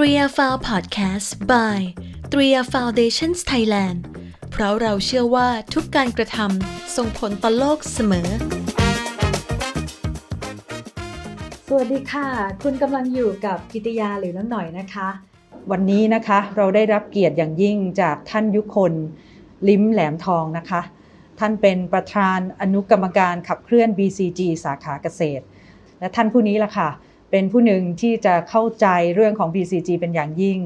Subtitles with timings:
[0.00, 1.80] ตรียฟาวพอดแคสต์ by
[2.32, 3.98] ตรีย Foundations Thailand
[4.50, 8.28] เพราะเราเชื่อว่าทุกการกระทำส่งผลต่อโลกเสมอ
[11.68, 12.28] สวัสดีค่ะ
[12.62, 15.08] คุณกำลังอยู่กับกิติยาหรือน้องหน่อยนะคะ
[15.70, 18.92] วันนี้นะคะเราได้รับเกียรติอย่างยิ่งจากท่านยุคน
[19.68, 20.80] ลิ้มแหลมทองนะคะ
[21.38, 25.44] ท่านเป็นประธานอนุกรรมการขับเคลื่อน BCG สาขาเกษตร
[25.98, 26.90] และท่านผู้นี้ล่ะค่ะ
[27.30, 30.58] เป็นผู้หนึ่งที่จะเข้าใจเรื่องของ BCG เป็นอย่างยิ่ง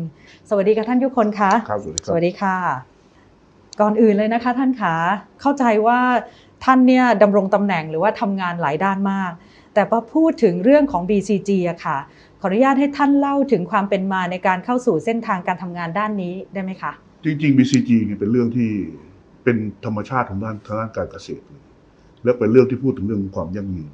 [0.48, 2.56] สวัสดีค่ะท่านยุคนคะครับสวัสดีคสรับวัสดีค่ะ
[3.80, 4.94] ก่อนอื่นเลยนะคะท่านขา
[5.40, 6.00] เข้าใจว่า
[6.64, 9.32] ท่านเนี่ยดำรงตำแหน่งหรือว่าทำงานหลายด้านมาก
[9.74, 11.98] แต่พอพูดถึงเรื่องของ BCG อะค่ะ
[12.40, 16.92] ขออนุญาตให้ท่านเล่าถึงความเป็นมาในการเข้าสู่เส้นทางการทำงานด้านนี้ได้ไหมคะ
[17.24, 18.70] จริง ๆ BCG เนี่ยเป็นเรื่องที่
[19.44, 21.62] เป็นธรรมชาติของด้านทางด้านการเกษตรเลย
[22.24, 23.90] และเป็นเรื่องที่พูดถึงเรื่องความยั่งยืน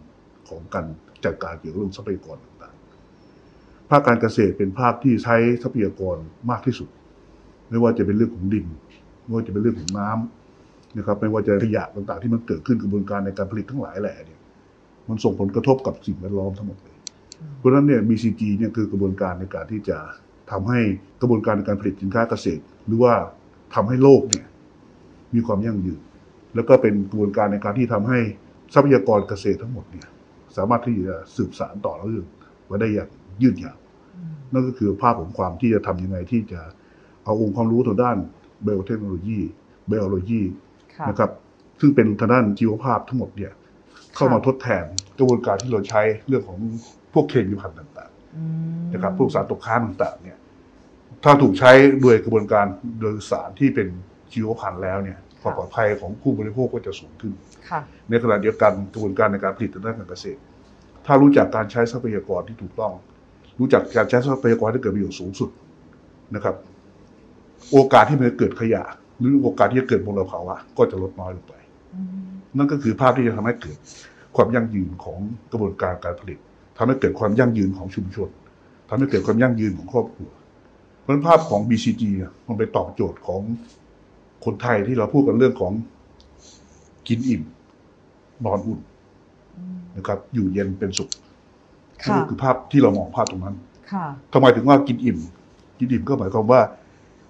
[0.48, 0.86] ของการ
[1.24, 6.16] จัดการเกี่ยวกับเรื่องทรัพยากรต่างๆ ภาคการเกษตรเป็นภาคที่ใช้ทรัพยากร
[6.50, 6.88] มากที่สุด
[7.68, 8.66] ไม่ว่าจะเป็นเรื่องของดิน
[9.24, 14.40] ไม่ว่าจะเป็นเรื่องของน้ำนะครับไม่ว่าจะขยะต่างๆ ที่มันเกิดขึ้นกระบวนการในการผลิตทั้งหลายแหล่เนี่ย
[15.08, 16.96] มันส่งผลกระทบกับสิ่งแวดล้อมทั้งหมดเลย
[17.58, 19.98] เพราะฉะนั้นเนี่ย BCG เนี่ยคือกระบวนการในการที่จะ
[20.50, 20.80] ทำให้
[21.20, 23.14] กระบวนการในการผลิตสินค้าเกษตร หรือว่า
[23.74, 24.46] ทำให้โลกเนี่ย
[25.34, 26.00] มีความยั่งยืน
[26.54, 28.18] แล้วก็เป็นกระบวนการในการที่ทำให้
[28.74, 30.08] ทรัพยากรเกษตรทั้งหมดเนี่ย
[30.56, 32.24] สามารถที่จะสืบสานต่อเรื่อง
[32.66, 33.08] ไว้ได้อย่าง
[33.42, 33.78] ยืดยาว
[34.52, 36.60] นั่นก็คือภาพของความที่จะทำยังไงที่จะ
[37.24, 38.16] เอาองค์ความรู้ทางด้าน
[38.62, 39.38] ไบโอเทคโนโลยี
[39.88, 40.42] ไบโอโลยี
[40.94, 41.30] ค่ะนะครับ
[41.80, 43.52] ซึ่งเป็นทางด้านชีวภาพทั้งหมดเนี่ย
[44.14, 44.84] เข้ามาทดแทน
[45.18, 46.58] กระบวนการที่เราใช้เรื่องของ
[47.12, 48.42] พวกเคมีพันธุ์ต่างอื
[48.76, 50.38] มๆนะครับพวกสารตกค้างต่างๆเนี่ย
[51.24, 52.66] ถ้าถูกใช้โดยกระบวนการ
[53.00, 53.88] โดยสารที่เป็น
[54.32, 57.32] ชีวพันธุ์แล้วเนี่ย ความปลอดภัยของผู้บริโภคก็จะสูงขึ้น
[57.70, 60.40] ค่ะในขณะเดียวกันกระบวนการในการผลิตทางด้านการเกษตร
[61.06, 62.92] ถ้ารู้จักการใช้ทรัพยากรที่ถูกต้อง
[63.60, 65.50] รู้จักการใช้ทรัพยากรที่เกิดประโยชน์สูงสุด
[66.34, 66.54] นะครับ
[67.72, 68.82] โอกาสที่มันจะเกิดขยะ
[69.18, 71.54] หรือโอกาสที่จะเกิดมลภาวะก็จะลดน้อยลงไป
[71.94, 72.08] อืม
[72.56, 73.78] นั่นก็คือภาพที่จะทำให้เกิด
[74.36, 75.18] ความยั่งยืนของ
[75.50, 76.38] กระบวนการการผลิต
[76.78, 78.28] ทำให้เกิดความยั่งยืนของชุมชน
[78.88, 80.30] ทำให้เกิดความยั่งยืนของครอบครัว
[81.00, 83.40] เพราะฉะนั้นภาพของ BCG เนี่ยมันไปตอบโจทย์ของ
[84.46, 85.72] คนไทยที่เราพูดกันเรื่องของ
[87.08, 87.42] กินอิ่ม
[88.44, 88.80] นอนอุ่น
[89.56, 91.10] อืมนะครับ อยู่เย็นเป็นสุข
[92.04, 93.56] ค่ะนั่นคือภาพที่เรามองภาพตรงนั้น
[93.92, 95.18] ค่ะทำไมถึงว่ากินอิ่ม
[95.78, 96.60] กินอิ่มก็หมายความว่า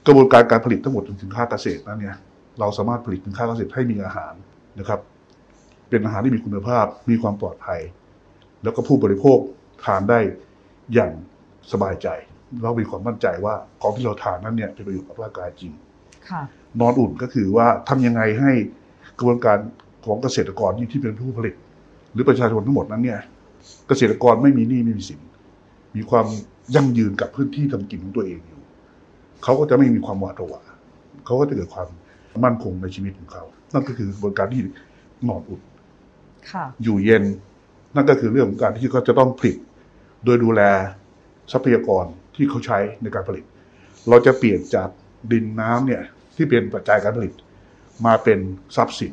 [0.06, 2.16] กระบวนการการผลิตทั้งหมดของสินค้าเกษตรนั้นเนี่ย
[2.58, 4.32] เราสามารถผลิตสินค้าเกษตรให้มีอาหาร
[4.78, 5.00] นะครับ
[5.90, 7.80] เป็นอาหารที่มีคุณภาพ มีความปลอดภัย
[8.62, 9.38] แล้วก็ผู้บริโภค
[9.84, 10.18] ทานได้
[10.94, 11.12] อย่าง
[11.72, 12.08] สบายใจ
[12.62, 15.72] เรามีความมั่นใจว่าของที่เราทานนั้นเนี่ยเป็นประโยชน์กับร่างกายจริง
[16.30, 16.42] ค่ะ
[16.80, 18.52] นอนอุ่นก็คือว่าทำยังไงให้
[19.18, 19.58] กระบวนการ
[20.04, 21.54] ของเกษตรกรที่ที่เป็นผู้ผลิต
[22.12, 23.20] หรือประชาชนทั้งหมดนั้นเนี่ย
[23.88, 25.20] เกษตรกรไม่มีหนี้ไม่มีสิน
[25.96, 26.26] มีความ
[26.74, 28.60] ยั่งยืนกับพื้นที่ทำกินของตัวเองอยู่
[29.42, 30.62] เขาก็จะไม่มีความหวาดระแวง
[31.24, 31.88] เขาก็จะเกิดความ
[32.44, 34.62] มั่นคงในชีวิตของเขา นั่นก็คือกระบวนการที่
[35.28, 35.60] นอนอุ่น
[36.50, 37.24] ค่ะอยู่เย็น
[37.94, 39.56] นั่นก็คือเรื่องของการที่เขาจะต้องผลิต
[40.24, 40.62] โดยดูแล
[41.52, 42.04] ทรัพยากร
[42.34, 43.44] ที่เขาใช้ในการผลิต
[44.08, 44.88] เราจะเปลี่ยนจาก
[45.32, 46.02] ดินน้ำเนี่ย
[46.36, 47.34] ที่เป็นปัจจัยการผลิต
[48.06, 48.38] มาเป็น
[48.76, 49.12] ทรัพย์สิน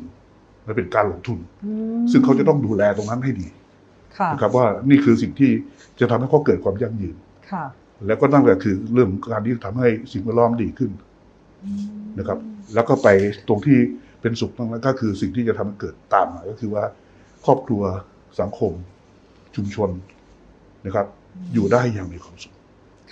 [0.66, 3.48] มาเป็นการลงทุนอืมซึ่งเขาจะต้องดูแลตรงนั้นให้ดี
[4.18, 5.50] ค่ะนะครับว่านี่คือสิ่งที่
[6.00, 7.16] จะทำให้เขาเกิดความยั่งยืน
[7.52, 7.64] ค่ะ
[8.06, 10.90] แล้วก็นั่นแหละคือเรื่องของการที่ทำให้สิ่งแวดล้อมดีขึ้น
[11.64, 11.80] อืม
[12.18, 12.38] นะครับ
[12.74, 13.08] แล้วก็ไป
[13.48, 13.78] ตรงที่
[14.20, 16.84] เป็นสุขนั่นก็คือสิ่งที่จะทำให้เกิดตามมาก็คือว่า
[17.44, 17.82] ครอบครัว
[18.40, 18.72] สังคม
[19.56, 19.90] ชุมชน
[20.86, 21.06] นะครับ
[21.54, 22.54] อยู่ได้อย่างมีความสุข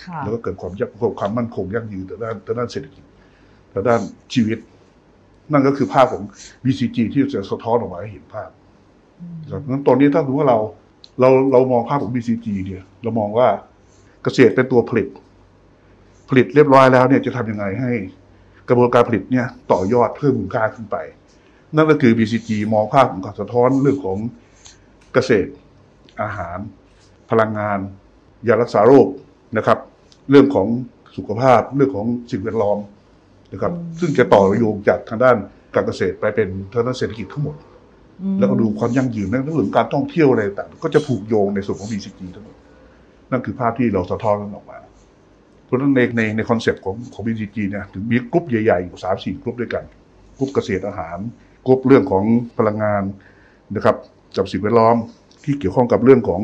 [0.03, 3.03] ค่ะแล้วก็เกิดความยั่งความมั่นคงยั่งยืนแต่ด้านแต่ด้านเศรษฐกิจ
[3.73, 4.01] แต่ด้าน
[4.33, 4.59] ชีวิต
[5.51, 6.23] นั่นก็คือภาพของ
[6.63, 8.49] BCG ที่จะสะท้อนออกมาให้เห็นภาพ
[9.51, 10.59] ครับงั้นตอนนี้ถ้าสมมติว่าเรา
[11.19, 13.47] เราเรามองภาพของ BCG เนี่ย เรามองว่า
[14.23, 15.07] เกษตรเป็นตัวผลิต
[16.29, 17.91] ผลิตเรียบร้อยแล้วเนี่ยจะทำยังไงให้
[18.69, 20.97] กระบวนการผลิตเนี่ย ต่อยอดเพิ่มมูลค่าขึ้นไป
[21.75, 24.17] นั่นก็คือ BCG มองภาพของการสะท้อนเรื่องของ
[25.13, 25.51] เกษตร
[26.21, 26.57] อาหาร
[27.29, 27.79] พลังงาน
[28.47, 29.07] ยารักษาโรค
[29.57, 29.79] นะครับ
[30.29, 30.67] เรื่องของ
[31.17, 32.77] สุขภาพเรื่องของสิ่งแวดล้อม
[33.53, 35.37] นะครับ ซึ่งจะต่อโยงจากทางด้าน
[35.75, 37.55] การเกษตรไปเป็นทางด้านเศรษฐกิจทั้งหมด
[38.21, 42.55] อืมแล้วก็ดูความยั่งยืนในเรื่องของการท่องเที่ยวอะไรต่างๆก็จะผูกโยงในส่วนของ BCG ทั้งหมด
[43.31, 44.79] นั่นคือภาพที่เราสะท้อนกันออกมา
[45.65, 49.83] เพราะฉะนั้นในในในคอนเซปต์ของของ BCG เนี่ยถึงมีกลุ่มใหญ่ๆอยู่สามสี่กลุ่มด้วยกัน
[50.37, 51.17] กลุ่มเกษตรอาหาร
[51.65, 52.23] กลุ่มเรื่องของ
[52.57, 53.03] พลังงาน
[53.75, 53.95] นะครับ
[54.37, 54.95] กับสิ่งแวดล้อม
[55.43, 56.41] ที่เกี่ยวข้องกับเรื่องของ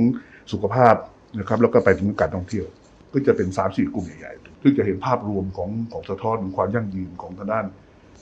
[0.51, 0.95] สุขภาพ
[1.39, 2.65] นะครับแล้วก็ไปถึงการท่องเที่ยว
[3.13, 7.65] ก็จะเป็นสามสี่กลุ่มใหญ่ๆ ซึ่งจะเห็นภาพรวมของของสะท้อนของความยั่งยืนของทางด้าน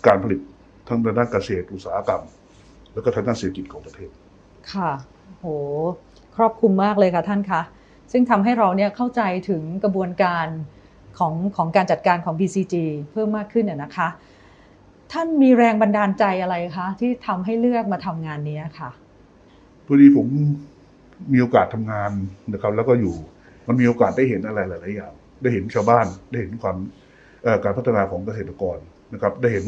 [0.07, 0.39] การผลิต
[0.88, 2.24] ทั้งทางด้านเกษตรอุตสาหกรรม
[2.94, 4.10] แล้วก็ทางด้านเศรษฐกิจของประเทศ
[4.74, 4.92] ค่ะ
[5.39, 5.48] โห
[6.36, 7.62] ครอบคลุมมากเลยค่ะท่านคะ
[8.12, 10.48] ซึ่งทำให้เราเนี่ยเข้าใจถึงกระบวนการ
[11.19, 12.75] ของของการจัดการของ BCG
[13.12, 14.07] เพิ่มมากขึ้นน่ยนะคะ
[15.12, 18.90] ท่านมีแรงบันดาลใจอะไรคะที่ทำให้เลือกมาทำงานนี้ค่ะ
[19.86, 20.28] พอดีผม
[21.33, 22.12] มีโอกาสทำงาน
[22.54, 23.16] นะครับ แล้วก็อยู่
[23.68, 26.78] มันมีโอกาสได้เห็นอะไรหลาย ๆ อย่าง ได้เห็นชาวบ้านได้เห็นความ
[27.63, 28.78] การพัฒนาของเกษตรกร
[29.13, 29.66] นะครับ ได้เห็น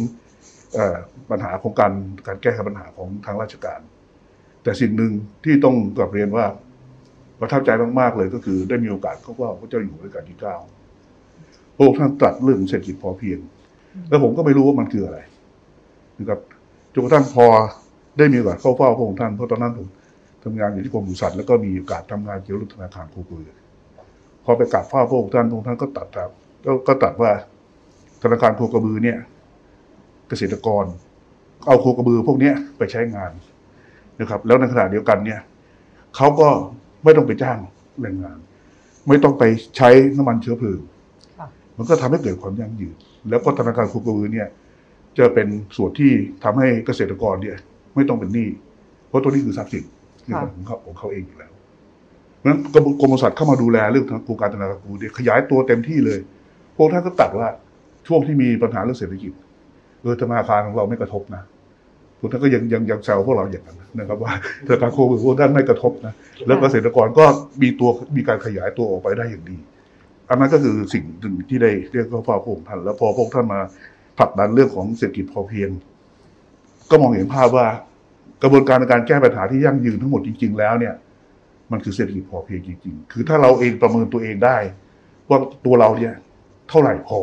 [1.32, 1.94] ปัญหาของการ
[2.28, 3.80] การแก้ไขปัญหาของทางราชการ
[4.64, 5.12] แต่สิ่งหนึ่ง
[5.44, 6.46] ที่ต้องกลับเรียนว่า
[7.40, 7.70] ประทับใจ
[8.00, 10.56] มากๆเลยก็คือได้มีโอกาสเข้าเฝ้าพระเจ้าอยู่หัวรัชกาลที่เก้า
[11.76, 13.40] พระองค์ท่านตรัสเรื่องเศรษฐกิจพอเพียง
[14.10, 15.20] แล้วผมก็ไม่รู้ว่ามันคืออะไร
[16.20, 16.40] นะครับ
[16.94, 17.46] จนกระทั่งพอ
[18.18, 19.88] ได้มีโอกาสเข้าเฝ้าพระองค์ท่านเพราะตอนนั้นผม
[20.44, 23.50] ทำงานอยู่ที่กรมปศุสัตว์แล้วก็มีโอกาสทำงานเกี่ยวกับธนาคารคกระบือ
[24.50, 26.32] อไปกราบเฝ้าพระองค์ท่านพระองค์ท่านก็ตรัดครับ
[26.66, 27.32] ก็ก็ตรัดว่า
[28.24, 29.18] ธนาคารโคกระบือเนี่ย
[30.30, 30.86] เกษตรกร
[31.68, 33.32] เอาโคกระบือพวกเนี้ยไปใช้งาน
[34.20, 35.40] นะครับ แล้วในขณะเดียวกันเนี่ย
[36.16, 36.50] เขาก็
[37.04, 37.58] ไม่ต้องไปจ้าง
[38.02, 38.38] แรงงาน
[39.08, 39.44] ไม่ต้องไป
[39.78, 40.80] ใช้น้ำมันเชื้อเพลิง
[41.40, 41.48] ค่ะ
[41.78, 42.96] มันก็ทำให้เกิดความยั่งยืน
[43.30, 44.48] แล้วก็ธนาคารโคกระบือเนี่ย
[45.18, 45.48] จะเป็น
[45.78, 46.12] ส่วนที่
[46.44, 47.58] ทำให้เกษตรกรเนี่ย
[47.96, 48.48] ไม่ต้องเป็นหนี้
[49.08, 49.84] เพราะตัวนี้คือทรัพย์สิน
[50.24, 51.49] คือของเขาของเขาเองอยู่แล้ว
[52.40, 56.20] เพราะฉะนั้นกรมกรมปศุสัตว์เข้ามาดูแลเรื่องทางโครงการธนาคารกระบือเนี่ยขยายตัวเต็มที่เลย
[56.78, 57.48] พวกท่านก็ตัดว่า
[58.08, 59.32] ช่วงที่มีปัญหาเรื่องเศรษฐกิจ
[60.02, 61.44] เออธนาคารของเราไม่กระทบนะ
[62.20, 64.34] พวกท่านก็ยังยังยังแซวพวกเราอย่างนั้นนะครับว่า
[64.68, 66.14] ธนาคารโคกระอพวกท่านไม่กระทบนะ
[66.48, 67.26] แล้วเกษตรกรก็
[67.62, 69.58] มีตัวมีการขยายตัวออกไปได้อย่างดี
[70.30, 73.60] อันนั้นก็คือสิ่งหนึ่งที่ได้เรียกเข้าพระองค์ท่านแล้วพอพระองค์ท่านมา
[74.20, 75.70] ผลักดันเรื่องของเศรษฐกิจพอเพียง
[76.90, 77.68] ก็มองเห็นภาพว่า
[78.42, 80.94] กระบวนการในการแก้ปัญหาที่ยั่งยืนทั้งหมดจริง ๆ แล้วเนี่ย
[81.72, 84.58] มันคือเศรษฐกิจพอเพียงจริงๆ คือถ้าเราเองประเมินตัวเองได้
[85.30, 86.14] ว่าตัวเราเนี่ย
[86.70, 87.20] เท่าไหร่พอ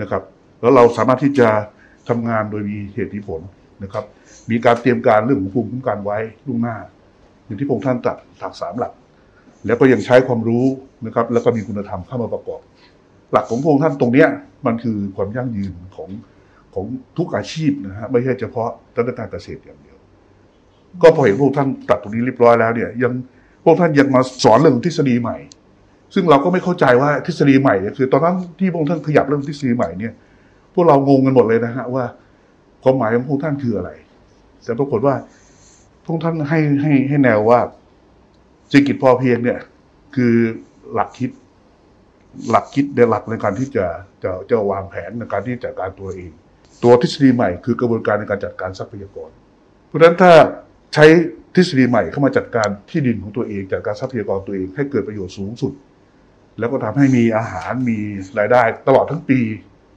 [0.00, 0.22] นะครับ
[0.60, 1.48] แล้วเราสามารถที่จะ
[2.08, 3.40] ทำงานโดยมีเหตุผล
[3.82, 4.04] นะครับ
[4.50, 6.76] มีการเตรียมการเรื่องของภูมิคุ้มกันไว้ล่วงหน้า
[7.44, 8.92] อย่างที่พงค์ท่านตรัสหลักสามหลัก
[9.66, 10.64] แล้วก็ยังใช้ความรู้
[11.06, 12.60] นะครับ แล้วก็มีคุณธรรมเข้ามาประกอบ
[13.32, 14.28] หลักของพงค์ท่านตรงเนี้ย
[14.66, 16.10] มันคือความยั่งยืนของ
[16.74, 16.84] ของ
[17.18, 19.96] ทุกอาชีพนะฮะไม่ใช่เฉพาะด้านการเกษตรอย่างเดียว
[21.02, 23.12] ก็พอเห็นพระองค์ท่านตรัสตรงนี้เรียบร้อยแล้วเนี่ยยัง
[23.66, 25.36] พระองค์ท่านยังมาสอนเรื่องทฤษฎีใหม่
[26.14, 30.12] ซึ่งเราก็ไม่เข้าใจว่าทฤษฎีใหม่เนี่ยคือ ตอนนั้นที่พระองค์ท่านขยับเรื่องทฤษฎีใหม่เนี่ย
[30.74, 32.04] พวกเรางงกันหมดเลยนะฮะว่า
[32.82, 33.90] ความหมายของพระองค์ท่านคืออะไร
[34.64, 35.14] แต่ปรากฏว่า
[36.02, 37.60] พระองค์ท่านให้ให้ให้แนวว่า
[38.68, 39.58] เศรษฐกิจพอเพียงเนี่ย
[40.14, 40.34] คือ
[40.94, 41.30] หลักคิด
[42.50, 43.86] หลักคิดในหลักในการที่จะ
[44.22, 46.30] จะจะวางแผนในการที่จะจัดการตัวเอง
[46.82, 49.30] ตัวทฤษฎีใหม่คือกระบวนการในการจัดการทรัพยากร
[49.86, 50.32] เพราะฉะนั้นถ้า
[50.94, 51.04] ใช้
[51.54, 55.72] ทฤษฎีใหม่เข้ามาจัดการที่ดินของตัวเองจัดการทรัพยากรตัวเองให้เกิดประโยชน์สูงสุด
[56.58, 57.98] แล้วก็ทำให้มีอาหารมี
[58.38, 59.38] รายได้ตลอดทั้งปี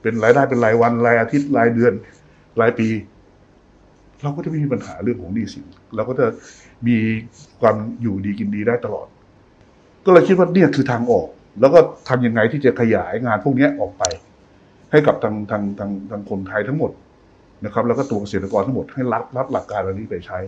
[0.02, 1.92] เป็นรายได้เป็นรายวันรายอาทิตย์รายเดือน
[2.60, 2.88] รายปี
[4.22, 5.64] เราก็จะไม่มีปัญหาเรื่องของหนี้สิน
[5.94, 6.26] เราก็จะ
[6.86, 6.96] มี
[7.60, 9.06] ความอยู่ดีกินดีได้ตลอด
[10.04, 11.28] ก็เลยคิดว่าเนี่ยคือทางออก
[11.60, 11.78] แล้วก็
[12.08, 14.04] ทำยังไงที่จะขยายงานพวกนี้ออกไป
[14.90, 16.90] ให้กับทางทางทางทางคนไทยทั้งหมด
[17.64, 20.38] นะครับ แล้วก็ตัวเกษตรกรทั้งหมดให้รับรับหลักการเหล่านี้ไปใช้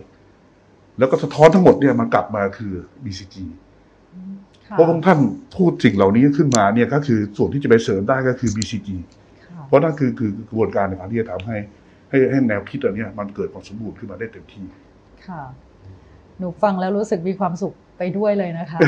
[0.99, 2.73] แล้วก็สะท้อนทั้งหมดเนี่ยมันกลับมาคือ
[3.03, 3.35] BCG
[4.67, 5.19] ค่ะเพราะพระองค์ท่าน
[5.55, 8.89] พูดสิ่งเหล่านี้ขึ้นมาเนี่ยก็คือส่วนที่จะไปเสริมได้ก็คือ BCG
[9.45, 11.57] ค่ะเพราะนั่นคือคือกระบวนการในการที่จะทำให้
[12.09, 14.65] ให้ให้แนวคิดอันเนี้ยมันเกิดความสมบูรณ์ขึ้นมาได้เต็มที่
[15.27, 15.43] ค่ะ
[16.39, 18.79] หนูฟังแล้วรู้สึกมีความสุขไปด้วยเลยนะคะ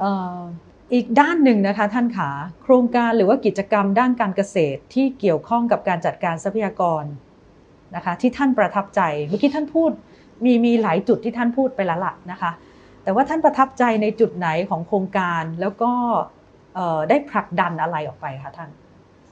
[0.00, 0.38] เอ่อ
[0.94, 2.30] อีกด้านหนึ่งนะคะท่านขา
[2.62, 7.04] โครงการหรือว่ากิจกรรมด้านการเกษตรที่เกี่ยวข้องกับการจัดการทรัพยากร
[7.96, 9.90] นะคะ ที่ท่านประทับใจเมื่อกี้ท่านพูด
[10.44, 12.52] มีมีหลายจุดที่ท่านพูดไปแล้วล่ะนะคะ
[13.02, 15.90] แต่ว่าท่านประทับใจในจุดไหนของโครงการแล้วก็
[16.74, 18.70] เอ่อได้ผลักดันอะไรออกไปคะท่าน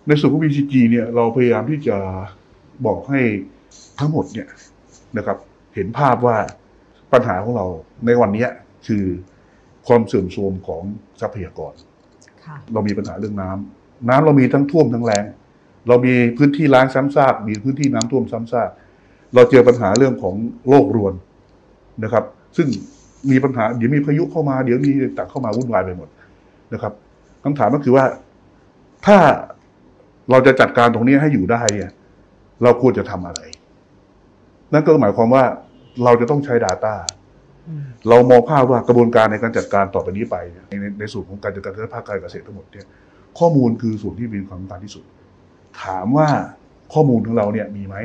[0.07, 1.97] ในส่วนของ BCG เนี่ยเราพยายามที่จะ
[2.87, 3.21] บอกให้
[3.99, 4.49] ทั้งหมดเนี่ย
[5.17, 5.39] นะครับ
[5.75, 6.37] เห็นภาพว่า
[7.13, 7.67] ปัญหาของเรา
[8.07, 8.51] ในวันเนี้ย
[8.87, 9.05] คือ
[9.87, 10.83] ความเสื่อมโทรมของ
[11.21, 11.75] ทรัพยากร
[12.45, 15.25] ค่ะเรามีปัญหาเรื่องน้ำน้ำเรามีทั้งท่วมทั้งแรง
[15.89, 18.69] เรามีพื้นที่ล้างซ้ำซากมีพื้นที่น้ำท่วมซ้ำซาก
[19.35, 20.35] เราเจอปัญหาเรื่องของ
[20.69, 21.15] โรครวน
[22.05, 22.25] นะครับ
[22.57, 22.69] ซึ่ง
[23.31, 26.09] มีปัญหาเดี๋ยวมีพายุเข้ามาเดี๋ยวมีต่างเข้ามาวุ่นวายไปหมด
[26.73, 26.93] นะครับ
[27.45, 28.05] คำถามก็คือว่า
[29.07, 29.19] ถ้า
[30.31, 31.91] เราจะจัดการตรงนี้ให้อยู่ได้เนี่ย
[32.63, 33.41] เราควรจะทำอะไร
[34.73, 35.45] นั่นก็หมายความว่า
[36.05, 36.95] เราจะต้องใช้ Data
[37.69, 42.87] อืมเรามองภาพว่ากระบวนการในการจัดการต่อไปนี้ไปเนี่ยในในส่วนของการจัดการภาคการเกษตรทั้งหมดเนี่ย
[43.39, 45.05] ข้อมูลคือส่วนที่มีความสำคัญที่สุด
[45.83, 46.29] ถามว่า
[46.93, 47.97] ข้อมูลของเราเนี่ยมีไหม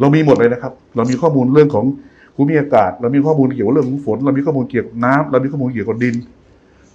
[0.00, 1.86] เรามีหมดเลยนะครับ เรามีข้อมูลเรื่องของ
[2.36, 6.16] ภูมิอากาศ เรามีข้อมูลเกี่ยวกับเรื่องของฝน เรามีข้อมูลเกี่ยวกับน้ำเรามีข้อมูลเกี่ยวกับดิน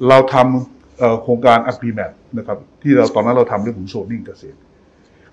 [0.07, 4.57] เราทำโครงการอั r ีแมทนะครับ ที่เราตอนนั้นเราทำเรื่องของโซนนิ่งเกษตร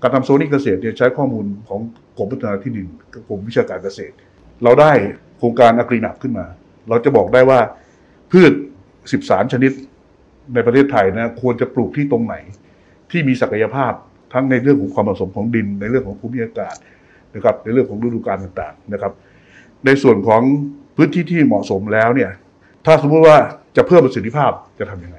[0.03, 1.81] การทำโซนนิ่งเกษตรเนี่ยใช้ข้อมูลของ
[2.17, 2.87] กรมพัฒนาที่ดิน
[3.29, 4.15] กรมวิชาการเกษตร
[4.65, 4.93] เราได้
[5.39, 6.47] โครงการอั r ีแมทขึ้นมา
[6.89, 7.61] เราจะบอกได้ว่า
[8.33, 8.53] พืช
[9.03, 9.73] 13 ชนิด
[10.55, 12.35] ในประเทศไทยนะควรจะปลูกที่ตรงไหน
[13.11, 13.93] ที่มีศักยภาพ
[14.33, 16.77] ทั้งในเรื่องของความผสมของดิน ในเรื่องของภูมิอากาศ
[17.35, 19.13] นะครับในเรื่องของฤดูกาลต่างๆนะครับ
[19.87, 20.43] ในส่วนของ
[20.97, 22.31] พื้นที่ที่เหมาะสมแล้วเนี่ย
[22.87, 23.37] ถ้าสมมติว่า
[23.77, 25.19] จะเพิ่มประสิทธิภาพจะทำยังไง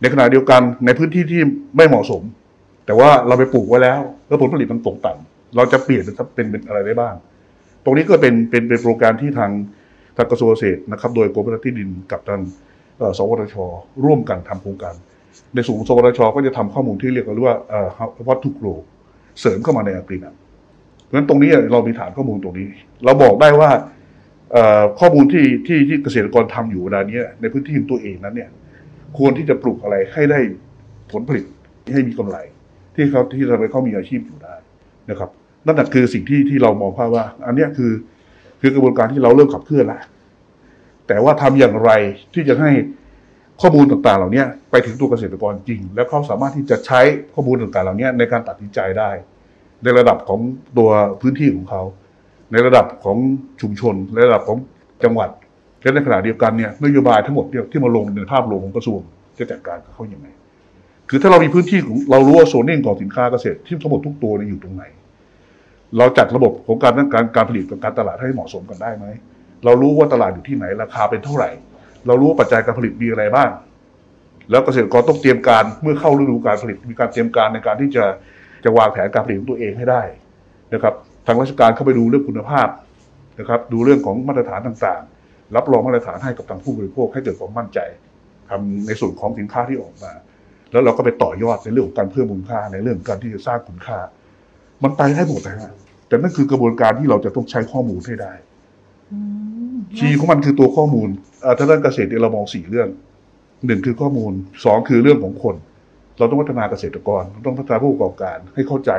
[0.00, 1.40] ในขณะเดียวกันในพื้นที่ที่
[1.76, 2.22] ไม่เหมาะสม
[2.86, 6.02] แต่ว่าเราไปปลูกไว้แล้ว แล้วผลผลิตมันตกต่ำเราจะเปลี่ยน
[6.34, 7.14] เป็นเป็นอะไรได้บ้าง
[7.84, 9.50] ตรงนี้ก็เป็นเป็นเป็นโปรแกรมที่ทาง
[10.16, 12.40] ทางกระทรวงเกษตรนะครับ โดยกรมพัฒนาที่ดินกับทาง
[13.18, 13.56] สวทช
[14.04, 14.94] ร่วมกันทำโครงการ
[15.54, 17.54] ในส่วนของสวทช ก็จะทำข้อมูลที่เรียกกันว่า
[18.28, 18.66] วัตถุโกร
[19.40, 20.30] เสริมเข้ามาในอักรีนั
[21.06, 22.66] เพราะฉะนั้นตรงนี้เรามีฐานข้อมูลตรงนี้
[23.04, 23.70] เราบอกได้ว่า
[25.00, 28.50] ข้อมูลที่ที่ที่เกษตรกรทำอยู่เวลานี้ในพื้นที่ของตัวเองนั้นเนี่ย
[29.18, 30.40] ควรที่จะปลูกอะไรให้ได้
[31.12, 31.44] ผลผลิต
[31.94, 32.36] ให้มีกำไร
[32.94, 34.54] ที่เขาที่ทำให้เขามีอาชีพอยู่ได้
[35.10, 35.30] นะครับ
[35.66, 37.92] นั่นแหะคือสิ่งที่ที่เรามองภาพว่า อันนี้คือ
[38.60, 40.00] คือกระบวนการที่เราเริ่มขับเคลื่อนแล้ว
[41.06, 41.90] แต่ว่าทำอย่างไร
[42.34, 42.70] ที่จะให้
[43.60, 47.00] ข้อมูลต่างๆ เหล่านี้ไปถึงตัวเกษตรกรจริง แล้วเขาสามารถที่จะใช้
[47.34, 49.10] ข้อมูลต่างๆ เหล่านี้ในการตัดสินใจได้
[49.84, 50.40] ในระดับของ
[50.78, 50.90] ตัว
[51.20, 51.82] พื้นที่ของเขา
[52.52, 53.18] ในระดับของ
[53.60, 54.58] ชุมชนในระดับของ
[55.04, 55.30] จังหวัด
[55.82, 59.00] และในขณะเดียวกันเนี่ยนโยบายทั้งหมดเนี่ยที่มาลงในภาพรวมของกระทรวง
[59.38, 60.28] จะจัดการกับเขาอย่างไร
[61.08, 64.84] คือถ้าเรามีพื้นที่ของเรารู้ว่าโซนนิ่งของสินค้าเกษตรที่ทั้งหมดทุกตัวเนี่ยอยู่ตรงไหน
[65.98, 69.06] เราจัดระบบของการการการผลิตกับการตลาดให้เหมาะสมกันได้ไหม
[69.64, 71.50] เรารู้ว่าตลาดอยู่ที่ไหนราคาเป็นเท่าไหร่
[72.06, 73.50] เรารู้ว่าปัจจัยการผลิตมีอะไรบ้าง
[74.50, 78.04] แล้วเกษตรกรต้องเตรียมการเมื่อเข้าฤดูการผลิตมีการเตรียมการในการที่จะ
[78.64, 80.02] จะวางแผนการผลิตของตัวเองให้ได้
[80.74, 80.94] นะครับ
[81.26, 82.68] ทางราชการเข้าไปดูเรื่องคุณภาพ
[83.40, 87.78] นะครับ ดูเรื่องของมาตรฐานต่างๆ รับรองมาตรฐานให้กับทางผู้บริโภคให้เกิดความมั่นใจ
[88.48, 90.12] ทำในส่วนของสินค้าที่ออกมา
[90.72, 93.98] แล้วเราก็ไปต่อยอดในเรื่องของการเพิ่มมูลค่าในเรื่องการที่จะสร้างคุณค่า
[94.82, 95.72] มันไปให้หมดนะฮะ
[96.08, 98.32] แต่นั่นคือกระบวนการที่เราจะต้องใช้ข้อมูลให้ได้
[99.12, 99.18] อื
[99.74, 101.08] ม key ของมันคือตัวข้อมูล
[101.42, 102.88] เอ่อทางด้านเกษตรเรามองสี่เรื่อง
[103.66, 104.32] หนึ่งคือข้อมูล
[104.64, 105.54] สองคือเรื่องของคน
[106.18, 108.92] เราต้องพัฒนาเกษตรกรเราต้องพัฒนาผู้ประกอบการให้เข้าใจ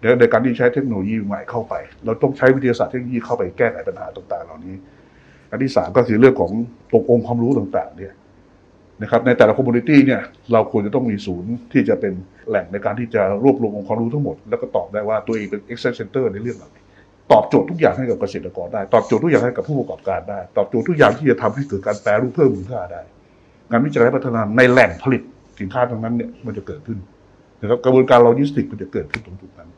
[0.00, 4.76] ในในการที่ใช้เทคโนโลยีใหม่เข้าไป เราต้องใช้วิทยาศาสตร์เทคโนโลยีเข้าไปแก้ไขปัญหาต่างๆ เหล่านี้
[5.50, 6.52] อันที่สามก็คือเรื่องของ
[6.92, 8.12] องค์องค์ความรู้ต่างๆ เนี่ย
[9.02, 10.20] นะครับ ในแต่ละ commodity เนี่ย
[10.52, 12.12] เราควรจะต้องมีศูนย์ที่จะเป็น
[12.48, 16.76] แหล่งในการที่จะรวบรวมองค์ความรู้ทั้งหมด แล้วก็ตอบได้ว่าตัวเองเป็น excel center ในเรื่องอะไร
[17.32, 23.02] ตอบโจทย์ทุกอย่างให้กับเกษตรกรได้ ตอบโจทย์ทุกอย่างให้กับผู้ประกอบการได้ ตอบโจทย์ทุกอย่างที่จะทำให้เกิดการแปรรูปเพิ่มมูลค่าได้
[23.70, 25.22] งานวิจัยและพัฒนาในแหล่งผลิต
[25.62, 26.98] สินค้าตรงนั้นเนี่ยมันจะเกิดขึ้น
[27.60, 29.70] นะครับกระบวนการโลจิสติกมันจะเกิดขึ้นตรงจุดนั้น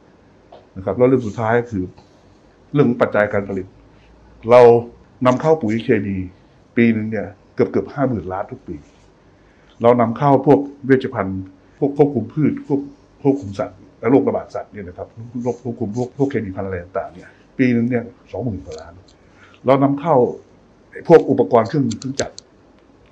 [0.76, 1.84] นะครับแล้วเรื่องสุดท้ายก็คือ
[2.72, 3.66] เรื่องปัจจัยการผลิต
[4.50, 4.60] เรา
[5.26, 6.16] นำเข้าปุ๋ยเคมี
[6.76, 8.76] ปีหนึ่งเนี่ยเกือบเกือบห้าหมื่นล้านทุกปี
[9.82, 11.42] เรานำเข้าพวกเวชภัณฑ์
[11.78, 12.80] พวกควบคุมพืชพวก
[13.22, 15.08] ควบคุมสัตว์และโรคระบาดสัตว์เนี่ยนะครับ
[15.42, 18.92] โรคควบคุมพวกพวกเคมีพันธุ์อะไรต่างๆเนี่ยปีหนึงเนี่ยสองหมื่นกว่าล้าน
[19.66, 20.14] เรานำเข้า
[21.08, 22.34] พวกอุปกรณ์เครื่องมือเครื่องจักร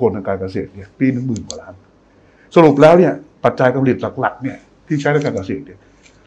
[0.00, 1.74] กลทางการเกษตรเนี่ยปีหนึ่งหมื่นกว่าล้าน
[2.54, 3.12] สรุปแล้วเนี่ย
[3.44, 5.78] ปัจจัยการผลิตหลักๆเนี่ยที่ใช้ในการเกษตรเนี่ย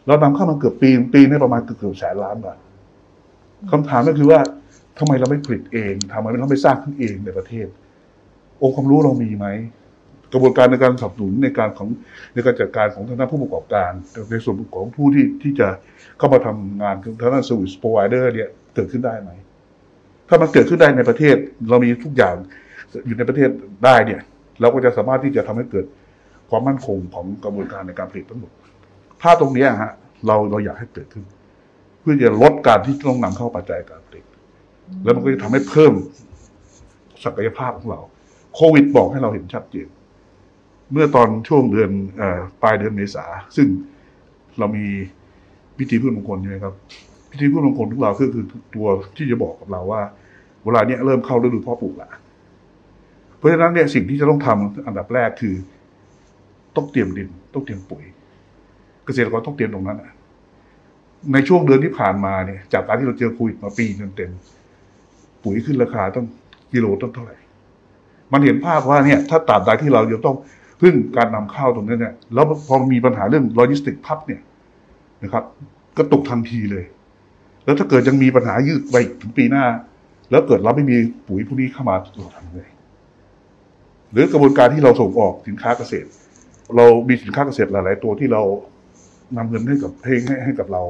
[0.06, 2.58] เรานำเข้ามาเกือบปีปีนี่ประมาณเกือบเกือบแสนล้านบาท
[3.70, 4.40] คำถามก็คือว่า
[4.98, 7.66] ทำไมเราไม่ผลิตเองทำไมเราไม่สร้างขึ้นเองในประเทศ
[8.62, 9.46] องค์ความรู้เรามีไหม
[10.32, 11.88] กระบวนการในการสนับสนุนในการของ
[12.34, 13.90] ในการจัดการของทางด้านผู้ประกอบการ
[14.30, 15.68] ในส่วนของผู้ที่ที่จะ
[16.18, 19.30] เข้ามาทำงานทางด้าน service provider เนี่ยเกิดขึ้นได้ไหม
[20.28, 21.36] ถ้ามันเกิดขึ้นได้ในประเทศ
[21.70, 22.34] เรามีทุกอย่าง
[23.06, 23.48] อยู่ในประเทศ
[23.84, 24.20] ได้เนี่ย
[24.60, 25.86] เราก็จะสามารถที่จะทำให้เกิด
[26.50, 28.52] ความมั่นคงของกระบวนการในการผลิตทั้งหมด
[29.22, 29.92] ถ้าตรงนี้ฮะ
[30.26, 31.24] เราเราอยากให้เกิดขึ้น
[32.00, 34.24] เพื่อจะลดการที่ต้องนำเข้าปัจจัยการผลิต
[35.04, 35.92] แล้วมันก็จะทำให้เพิ่ม
[37.24, 38.00] ศักยภาพของเรา
[38.54, 39.88] โควิดบอกให้เราเห็นชัดเจน
[40.92, 42.22] เมื่อตอนช่วงเดือนอ
[42.62, 43.24] ปลายเดือนเมษา
[43.56, 43.68] ซึ่ง
[44.58, 44.86] เรามี
[45.78, 46.74] พิธีพืชมงคลใช่ไหมครับ
[47.30, 48.86] พิธีพืชมงคลของเราคือคือตัว
[49.16, 50.02] ที่จะบอกกับเราว่า
[50.64, 52.10] เวลาเนี้ยเริ่มเข้าฤดูเพาะปลูกละ
[53.38, 55.54] เพราะฉะนั้นเนี่ยสิ่งที่จะต้องทำอันดับแรกคือ
[56.76, 58.02] ต้องเตรียมดิน ต้องเตรียมปุ๋ย
[59.04, 60.12] เกษตรกรต้องเตรียมตรงนั้นน่ะ
[61.32, 64.30] ในช่วงเดือนที่ผ่านมาเนี่ย จากการที่เราเจอโควิดมาปีเต็ม
[65.42, 66.26] ปุ๋ยขึ้นราคาต้อง
[66.72, 67.36] กิโลต้องเท่าไหร่
[68.32, 70.36] มันเห็นภาพว่าเนี่ย ถ้าตราบใดที่เรายังต้อง
[70.80, 74.40] พึ่งการนำเข้าตรงนี้เนี่ยแล้วพอมีปัญหาเรื่องโลจิสติกพับเนี่ย
[75.22, 75.44] นะครับ
[75.96, 76.84] ก็ตกทันทีเลย
[77.64, 79.64] แล้วถ้าเกิดยังมีปัญหายืดไปถึงปีหน้า
[80.30, 80.96] แล้วเกิดเราไม่มี
[81.28, 82.62] ปุ๋ยพวกนี้เข้ามาเราทำไง
[84.12, 86.08] หรือกระบวนการที่เราส่งออกสินค้าเกษตร
[86.76, 88.42] เรามีสินค้าเกษตรหลาย ๆ ตัวที่เรา
[89.36, 90.82] นำเงินให้กับให้ให้ให้กับเรา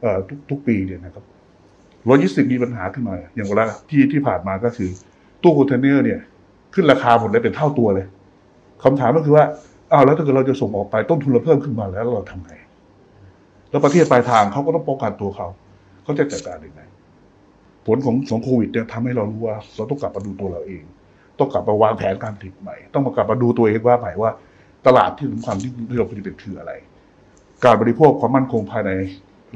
[0.00, 1.24] เอ่อทุกทุกปีเนี่ยนะครับ
[2.06, 4.90] โลจิสติกมีปัญหาขึ้นมา อย่างเวลาที่ที่ผ่านมาก็คือ
[5.42, 6.20] ตู้คอนเทนเนอร์เนี่ย
[6.74, 8.06] ขึ้นราคาหมดเลยเป็นเท่าตัวเลย
[8.84, 9.44] คำถามก็คือว่า
[9.92, 12.52] อ้าวแล้วถ้าเกิดเราจะส่งออกไปต้นทุนเราเพิ่มขึ้นมาแล้วเราทำไง
[13.70, 15.48] แล้วประเทศปลายทางเขาก็ต้องป้องกันตัวเขา
[16.04, 16.80] เขาจะจัดการยังไง
[17.86, 20.82] ผลของของโควิดเนี่ยทำให้เรารู้ว่า เราต้องกลับมาดูตัวเราเอง
[21.38, 24.30] ต้องกลับมาวางแผนการผลิตใหม่ ต้องมากลับมาดูตัวเองว่าใหม่ว่า
[24.86, 26.72] ตลาดที่สำคัญที่ที่เราผลิตเป็นคืออะไร
[27.64, 28.90] การบริโภคความมั่นคงภายใน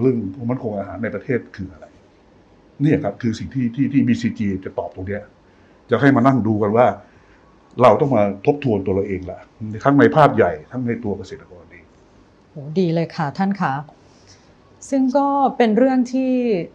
[0.01, 1.87] เรื่องความมั่นคงอาหารในประเทศคืออะไร
[2.83, 5.23] นี่ครับคือสิ่งที่ที่ที่ BCG จะตอบตรงเนี้ย
[5.91, 6.87] จะให้มานั่งดูกันว่า
[7.83, 9.41] เราต้องมาทบทวนตัวเราเองละ
[9.85, 11.85] ทั้งในภาพใหญ่ทั้งในตัวเกษตรกรเอง
[12.51, 13.75] โหดีเลยค่ะท่านคะ
[14.91, 16.33] ซึ่งก็เป็นเรื่องที่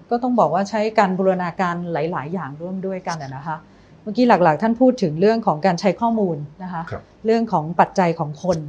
[0.10, 3.58] ก็ต้องบอกว่าใช้การบูรณาการหลาย ๆ อย่างร่วมด้วยกันนะคะ
[4.06, 8.60] เมื่อกี้หลักๆ ท่านพูดถึงเรื่องของการใช้ข้อมูลนะคะครับเรื่องของปัจจัยของคน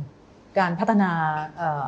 [0.58, 1.10] การพัฒนา
[1.56, 1.86] เอ่อ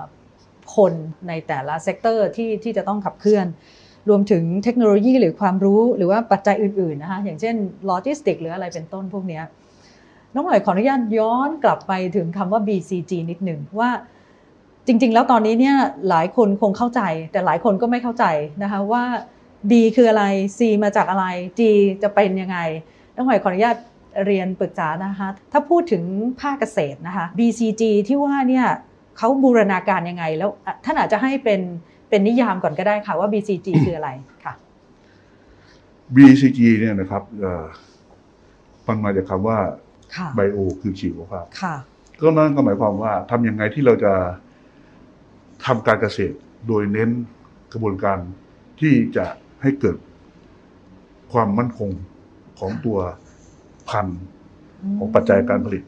[0.77, 0.93] คน
[1.29, 3.47] ในแต่ละ sector ที่ที่จะต้องขับเคลื่อน
[4.09, 7.55] รวมถึงเทคโนโลยีหรือความรู้หรือว่าปัจจัยอื่นๆนะคะอย่างเช่น
[7.87, 9.45] โลจิสติกหรืออะไรเป็นต้นพวกเนี้ย
[10.35, 13.91] น้องหน่อยขออนุญาตย้อนกลับไปถึงคำว่า BCG นิดหนึ่งว่า
[14.87, 15.77] จริง ๆ แล้วตอนนี้เนี่ย
[16.09, 17.03] หลายคนคงเข้าใจ
[17.33, 18.25] แต่หลายคนก็ไม่เข้าใจ
[18.63, 19.05] นะคะว่า
[19.71, 20.25] B คืออะไร
[20.59, 21.27] C มาจากอะไร
[21.59, 21.61] G
[22.03, 22.59] จะเป็นยังไง
[23.19, 23.77] น้องหน่อยขออนุญาต
[24.27, 26.03] เรียนปรึกษานะคะ ถ้าพูดถึง
[26.41, 28.67] ภาคเกษตรนะคะ BCG ที่ว่าเนี่ย
[29.19, 31.61] เขาบูรณาการยังไง แล้วอะท่านอาจจะให้เป็น
[32.09, 34.11] เป็นนิยามก่อนก็ได้ค่ะว่า BCG คืออะไร
[34.45, 34.55] ค่ะ
[36.15, 37.65] BCG เนี่ยนะครับเอ่อ
[38.87, 39.59] มันมาจากคำว่า
[40.17, 41.75] ค่ะไบโอคือชีวภาพค่ะ
[42.21, 44.13] ก็นั่นก็หมายความว่าทำยังไงที่เราจะ
[45.67, 46.37] ทำการเกษตร
[46.69, 47.11] โดยเน้น
[47.73, 48.19] กระบวนการ
[48.81, 49.27] ที่จะ
[49.63, 49.97] ให้เกิด
[51.33, 51.91] ความมั่นคง
[52.59, 52.99] ของตัว
[53.89, 54.23] พันธุ์
[54.99, 55.83] ของปัจจัยการผลิต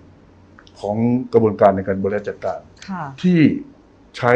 [0.80, 0.96] ของ
[1.32, 3.40] กระบวนการในการบริหารจัดการค่ะที่
[4.16, 4.32] ใช้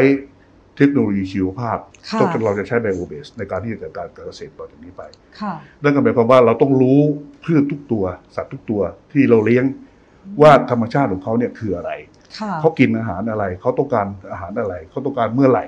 [0.77, 1.79] เทคโนโลยีชีวภาพ
[2.11, 5.01] ค่ะก็เราจะใช้ไบโอเบส ในการที่จะจัดการการเกษตรต่อจากนี้ไป
[5.41, 6.99] ค่ะนั่นก็หมายความว่าเราต้องรู้
[7.43, 9.65] พืชทุกตัว สัตว์ทุกตัวที่เราเลี้ยง
[10.41, 11.91] ว่าธรรมชาติของเขาเนี่ยคืออะไร
[12.39, 15.65] ค่ะเขากินอาหารอะไร เขาต้องการอาหารอะไร เขาต้องการเมื่อไหร่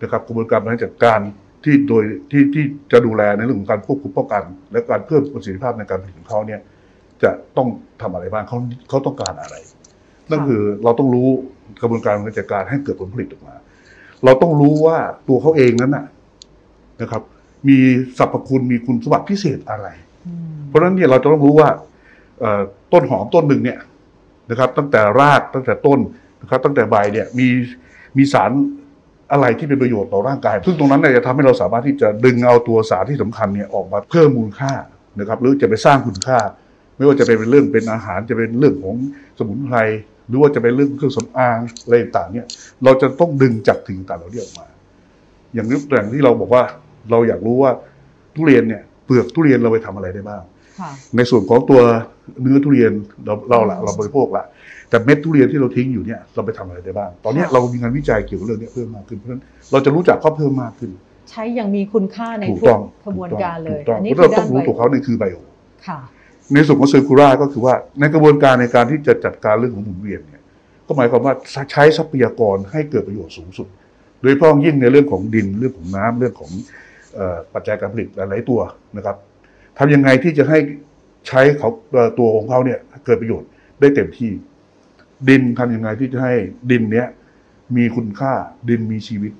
[0.00, 1.20] นะครับกระบวนการบริหารจัดการ
[1.66, 4.42] ที่โดยที่ที่จะดูแลในเรื่องของการควบคุมป้องกัน
[4.72, 6.60] และการเพิ่มประสิทธิภาพในการผลิตของเขาเนี่ย
[7.22, 7.68] จะต้อง
[8.02, 8.58] ทำอะไรบ้างเขา
[8.88, 9.56] เขาต้องการอะไร
[10.30, 11.28] นั่นคือเราต้องรู้
[11.80, 13.54] กระบวนการบริหารจัดการให้เกิดผลผลิตออกมา
[14.24, 14.96] เราต้องรู้ว่า
[15.28, 16.06] ตัวเขาเองนั้นน่ะ
[17.00, 17.22] นะครับ
[17.68, 17.78] มี
[18.18, 19.88] สรรพคุณมีคุณสมบัติพิเศษอะไร
[20.26, 21.68] อืมเพราะฉะนั้นเนี่ยเราจะต้องรู้ว่า
[22.40, 22.62] เอ่อ
[22.92, 23.78] ต้นหอมต้นหนึ่งเนี่ย
[24.50, 26.00] นะครับ ตั้งแต่รากตั้งแต่ต้น
[26.42, 27.48] นะครับ ตั้งแต่ใบเนี่ยมี
[28.16, 28.50] มีสาร
[29.32, 34.72] อะไรที่เป็นประโยชน์ต่อร่างกาย ซึ่งตรงนั้นเนี่ยจะทำให้เราสามารถที่จะดึงเอาตัวสารที่สำคัญเนี่ยออกมาเพิ่มมูลค่า
[35.20, 36.38] นะครับหรือจะไปสร้างคุณค่า
[36.96, 38.96] ไม่ว่าจะเป็นเรื่องเป็นอาหารจะเป็นเรื่องของ
[39.38, 39.76] สมุนไพร
[40.28, 42.46] หรือว่าจะเป็นเรื่องเครื่องสำอางอะไรต่างๆเนี่ย
[42.84, 44.66] เราจะต้องดึงจากถึงต่างๆเหล่านี้ออกมา
[45.54, 46.62] อย่างนี้อย่างที่เราบอกว่า
[47.10, 47.70] เราอยากรู้ว่า
[48.34, 50.42] ทุเรียนเนี่ยเปลือกทุเรียนเราไปทำอะไรได้บ้าง
[50.80, 51.80] ค่ะในส่วนของตัว
[52.40, 52.92] เนื้อทุเรียน
[53.24, 54.44] เราเราละเราบริโภคละ
[54.90, 60.90] แต่เม็ดทุเรียนที่เราทิ้งอยู่เนี่ยเราไปทำอะไรได้บ้าง ตอนเนี้ยค่ะเรามีงานวิจัยเกี่ยวกับเรื่องเนี้ยเพิ่มมากขึ้นเพราะฉะนั้นเราจะรู้จักเขาเพิ่มมากขึ้น
[61.30, 65.36] ใช้อย่างมีคุณค่าในถูกทุกต้องกระบวนการเลยถูกต้องอันเพนี้ราะคือเราต้ด้าอนงรู้ไบตัวเขาในคือไบโอ
[65.86, 65.98] ค่ะ
[66.54, 70.42] ในส่วนของเซอร์คูล่าก็คือว่าในกระบวนการในการที่จะจัดการเรื่องของหมุนเวียนเนี่ย
[70.86, 71.34] ก็หมายความว่า
[71.72, 73.68] ใช้ทรัพยากรให้เกิดประโยชน์สูงสุด
[74.20, 76.50] โดยเฉพาะยิ่งในเรื่องของดินเรื่องของน้ำเรื่องของ
[77.14, 78.60] เอ่อปัจจัยการผลิตหลายๆตัว
[78.96, 79.16] นะครับ
[79.78, 80.58] ทำยังไงที่จะให้
[81.28, 83.48] ใช้เขาเอ่อตัวของเขาเนี่ยเกิดประโยชน์
[83.80, 84.30] ได้เต็มที่
[85.28, 86.34] ดินทำยังไงที่จะให้
[86.70, 87.06] ดินเนี้ย
[87.76, 88.32] มีคุณค่า
[88.68, 89.32] ดินมีชีวิต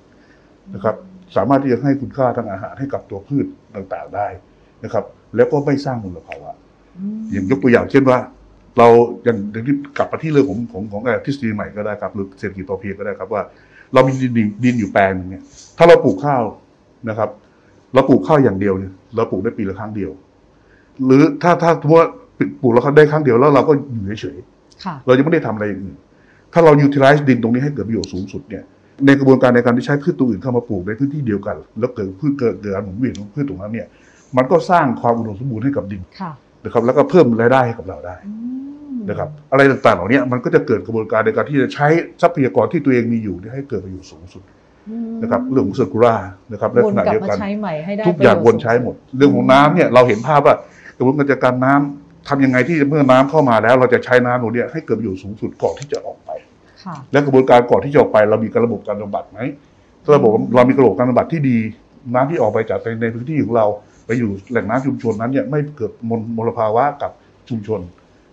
[0.75, 0.97] นะครับ
[1.37, 4.27] สามารถที่จะให้คุณค่าทางอาหารให้กับตัวพืชต่างๆได้
[4.85, 5.05] นะครับ
[5.37, 6.51] แล้วก็ไม่สร้างมลภาวะ
[7.33, 8.19] อย่างยกตัวอย่างเช่นว่า
[8.79, 8.89] เรา
[9.25, 13.43] อย่างอย่างที่กลับมาที่เรื่องของของของเอ่อทฤษฎีใหม่ก็ได้ครับหรือเศรษฐกิจพอเพียงก็ได้ครับว่า
[13.95, 15.43] เรามีดินดินดินอยู่แปลงหนึงเนี่ย
[15.79, 16.43] ถ้าเราปลูกข้าว
[17.09, 17.31] นะครับ
[17.95, 20.11] เราปลูกข้าวอย่างเดียวเนี่ยเราปลูกได้ปีละครั้งเดียว
[21.05, 22.11] หรือถ้าถ้าสมมติว่า
[22.61, 24.56] ปลูกแล้วได้ครั้งเดียวแล้วเราก็อยู่เฉยๆค่ะ
[25.07, 25.97] เรายังไม่ได้ทำอะไรอย่างอื่น
[26.53, 28.65] ถ้าเรา utilize ดินตรงนี้ให้เกิดประโยชน์สูงสุดเนี่ย
[29.07, 33.87] ในกระบวนการในการที่ใช้พืชตัวอื่นเข้ามาปลูกในพื้นที่เดียวกัน แล้วเกิดพืชเกิดเกิดการหมุนเวียนของพืชตรงนั้นเนี่ย
[34.37, 36.33] มันก็สร้างความอุดมสมบูรณ์ให้กับดินค่ะ
[36.65, 38.33] นะครับแล้วก็เพิ่มรายได้ให้กับเราได้อื
[38.95, 41.87] มนะครับอะไรต่างๆเหล่านี้มันก็จะเกิดกระบวนการในการที่จะใช้
[42.23, 44.43] ทรัพยากรที่ตัวเองมีอยู่เนี่ยให้เกิดประโยชน์สูงสุด
[44.91, 46.15] อืมนะครับเรื่องของเซอร์คูล่า
[46.53, 50.55] นะครับและวนขณะกลับเดียวมากันใช้ใหม่ให้ได้ทุกอย่างประวโชนใช้หมด เรื่องของน้ำเนี่ยเราเห็นภาพว่า
[50.97, 56.31] กระบวนการจัดการน้ำ ทำยังไงที่เมื่อน้ำเข้ามาแล้ว เราจะใช้น้ำตรงเนี้ยให้เกิดประโยชน์สูงสุดก่อนที่จะออกไป
[56.85, 59.41] ค่ะและกระบวนการก่อนที่จะออกไป เรามีการระบบการบำบัดไหม
[60.05, 61.59] ถ้าระบบเรามีระบบการบำบัดที่ดี
[62.15, 63.67] น้ำที่ออกไปจากในในพื้นที่ของเรา
[64.07, 67.12] ไปอยู่แหล่งน้ำชุมชนนั้นเนี่ยไม่เกิดมลมลภาวะกับ
[67.49, 67.81] ชุมชน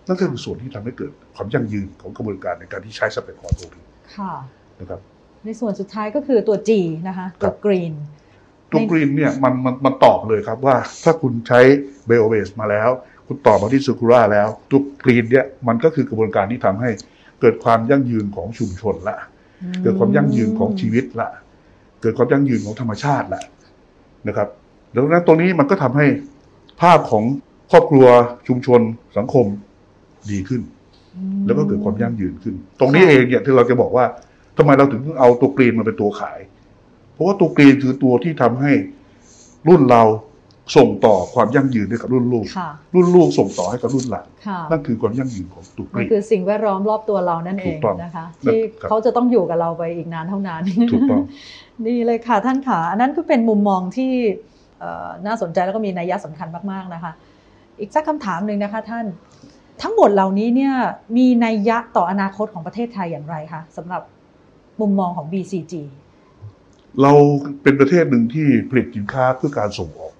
[0.06, 3.84] นั่นก็คือส่วนที่ทำให้เกิดความยั่งยืนของกระบวนการในการที่ใช้ทรัพยากรตรงนี้
[4.16, 4.32] ค่ะ
[4.80, 5.00] นะครับ
[5.44, 6.70] ในส่วนสุดท้ายก็คือตัว G
[7.08, 7.94] นะคะตัว Green
[8.72, 11.60] ตัวกรีนเนี่ยมันมันมันตอบเลยครับว่าถ้าคุณใช้
[12.06, 12.88] เบโอเบสมาแล้ว
[13.26, 16.90] คุณตอบมาที่ซูคูราแล้วตัวกรีนเนี่ยมันก็คือกระบวนการที่ทำให้
[17.40, 19.16] เกิดความยั่งยืนของชุมชนละ
[19.82, 21.28] เกิดความยั่งยืนของชีวิตละ
[22.00, 23.42] เกิดความยั่งยืนของธรรมชาติละ
[24.28, 24.48] นะครับ
[24.94, 26.06] ดังนั้นตรงนี้มันก็ทำให้
[26.80, 27.24] ภาพของ
[27.70, 28.06] ครอบครัว
[28.48, 28.80] ชุมชน
[29.16, 29.46] สังคม
[30.30, 30.62] ดีขึ้น
[31.16, 34.04] อืมแล้วก็เกิดความยั่งยืนขึ้น ตรงนี้เองเนี่ยที่เราจะบอกว่า
[34.56, 36.38] ทำไมเราถึงเอาตัวกรีนมาเป็นตัวขาย
[37.12, 38.72] เพราะว่าตัวกรีนคือตัวที่ทำให้
[39.68, 40.02] รุ่นเรา
[40.76, 50.60] ส่งต่อความยั่งยืนให้กับรุ่นลูก ค่ะ รุ่นลูกส่งต่อให้กับรุ่นหลานค่ะนั่นคือความยั่งยืนของตัวกมัรีนนคือสิ่งแวดล้อมรอบตัวเรานั่นเอถูงกต้องนะคะนั่นที่ครับ เขาจะต้องอยู่กับเราไปอีกนานเท่านาน
[50.92, 51.22] ถูกต้อง
[51.86, 54.12] ดีเลยค่ะท่านขาอันนั้นก็เป็นมุมมองที่
[54.80, 57.12] เอ่อน่าสนใจแล้วก็มีนัยยะสำคัญมากๆนะคะ
[57.80, 59.04] อีกสักคำถามหนึ่งนะคะท่าน
[59.82, 60.74] ทั้งหมดเหล่านี้เนี่ย
[61.16, 64.02] มีนัยยะต่ออนาคตของประเทศไทยอย่างไรคะสำหรับ
[64.80, 65.74] มุมมองของ BCG
[67.02, 67.12] เรา
[67.62, 70.13] เป็นประเทศหนึ่งที่ผลิตสินค้าเพื่อการส่งออก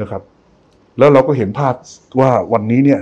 [0.00, 0.22] นะครับ
[0.98, 1.74] แล้วเราก็เห็นภาพ
[2.20, 3.00] ว่าวันนี้เนี่ย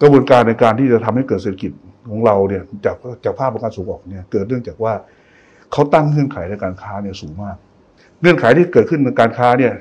[0.00, 1.72] กระบวนการในการที่จะทำให้เกิดเศรษฐกิจ
[2.10, 4.92] ของเราเนี่ยจากจากภาพของการส่งออกเนี่ยเกิดเนื่องจากว่า
[5.72, 7.56] เขาตั้งเงื่อนไขในการค้าเนี่ยสูงมาก
[8.20, 9.72] เงื่อนไขที่เกิดขึ้นในการค้าเนี่ย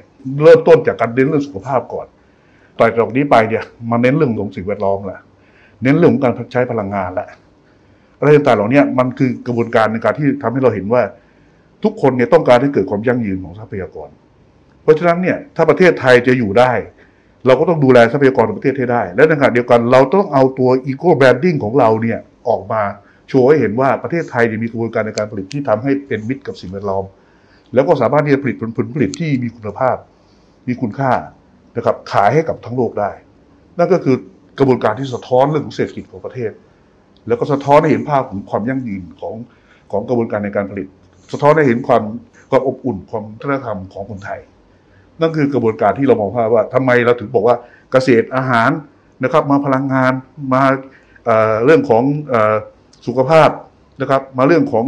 [0.43, 2.07] เริ่มต้นจากการเน้นเรื่องสุขภาพก่อน
[2.79, 5.19] ต่อจากนี้ไปเนี่ยมาเน้นเรื่องของสิ่งแวดล้อมละ
[5.83, 7.27] เน้นเรื่องของการใช้พลังงานละ
[8.19, 11.01] อะไรต่างๆเหล่านี้มันคือกระบวนการในการที่ทำให้เราเห็นว่า
[11.83, 14.09] ทุกคนเนี่ยต้องการให้เกิดความยั่งยืนของทรัพยากร
[14.83, 16.71] เพราะฉะนั้นเนี่ยถ้าประเทศไทยจะอยู่ได้
[17.45, 22.81] เราก็ต้องดูแลทรัพยากรของประเทศให้ได้ และในขณะเดียวกันเราต้องเอาตัวอีโก้แบรนดิ้งของเราเนี่ยออกมา
[23.29, 27.03] โชว์ให้เห็นว่าประเทศไทยมีกระบวนการในการผลิตที่ทำให้เป็นมิตรกับสิ่งแวดล้อม
[27.73, 29.97] แล้วก็สามารถที่จะผลิตผลผลิตที่มีคุณภาพ
[30.67, 31.11] มีคุณค่า
[31.75, 33.11] นะครับขายให้กับทั้งโลกได้
[33.77, 34.15] นั่นก็คือ
[34.59, 36.51] กระบวนการที่สะท้อนเรื่องของเศรษฐกิจของประเทศ
[37.27, 39.35] แล้วก็สะท้อนให้เห็นภาพของความยั่งยืนของ
[39.91, 40.87] ของกระบวนการในการผลิต
[41.31, 42.03] สะท้อนให้เห็นความ
[42.49, 44.39] ความอบอุ่นความวัฒนธรรมของคนไทย
[45.21, 47.55] นั่นคือกระบวนการที่เรามองภาพว่าทำไมเราถึงบอกว่า
[47.91, 48.69] เกษตรอาหาร
[49.23, 50.13] นะครับมาพลังงาน
[50.53, 50.63] มา
[51.25, 52.03] เเรื่องของ
[52.33, 52.35] อ
[53.07, 53.49] สุขภาพ
[54.01, 54.85] นะครับ มาเรื่องของ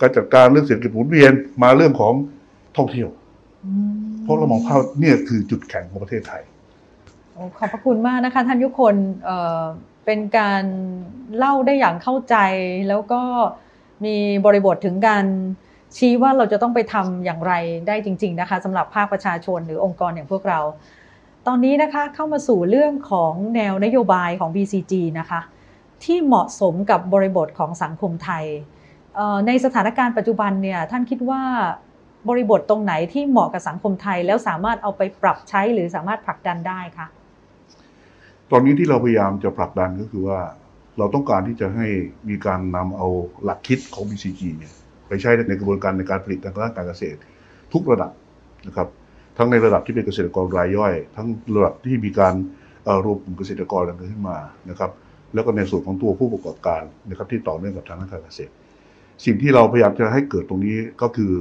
[0.00, 2.14] การจัดการเรื่องเศรษฐกิจหมุนเวียนมาเรื่องของ
[2.76, 3.08] ท่องเที่ยว
[4.22, 6.42] เพราะเรามองภาพเนี่ยคือจุดแข็งของประเทศไทย
[7.36, 8.94] อขอบพระคุณมากนะคะท่านยุคน
[9.24, 10.64] เเป็นการ
[11.38, 12.36] เล่าได้อย่างเข้าใจ
[12.88, 13.22] แล้วก็
[14.04, 15.24] มีบริบทถึงการ
[15.96, 17.52] ชี้ว่าเราจะต้องไปทำอย่างไร
[17.88, 20.60] ได้จริง ๆ นะคะสำหรับภาคประชาชนหรือองค์กรอย่างพวกเรา
[21.46, 25.40] ตอนนี้นะคะเข้ามาสู่เรื่องของแนวนโยบายของ BCG นะคะ
[26.04, 28.44] ที่เหมาะสมกับบริบทของสังคมไทย
[29.46, 31.42] ในสถานการณ์ปัจจุบันเนี่ยท่านคิดว่า
[32.28, 37.06] บริบทตรงไหนที่เหมาะกับสังคมไทย แล้วสามารถเอาไปปรับใช้หรือสามารถผลักดันได้คะ
[38.50, 40.40] ตอนนี้ที่เราพยายามจะผลักดันก็คือว่า
[40.98, 41.86] เราต้องการที่จะให้
[42.28, 43.08] มีการนำเอา
[43.44, 44.74] หลักคิดของ BCG เนี่ย
[45.08, 47.18] ไปใช้ในกระบวนการในการผลิตทางด้านการเกษตร
[47.72, 48.10] ทุกระดับ
[48.66, 48.88] นะครับ
[49.38, 52.34] ทั้งในระดับที่เป็นเกษตรกรรายย่อย ทั้งระดับที่มีการ
[53.04, 54.38] รวมกลุ่มเกษตรกรกันขึ้นมา
[54.70, 54.90] นะครับ
[55.34, 58.52] แล้วก็ในส่วนของตัวผู้ประกอบการนะครับที่ต่อเนื่องกับทางด้านการเกษตร
[59.24, 61.32] สิ่งที่เราพยายามจะให้เกิดตรงนี้ก็คือ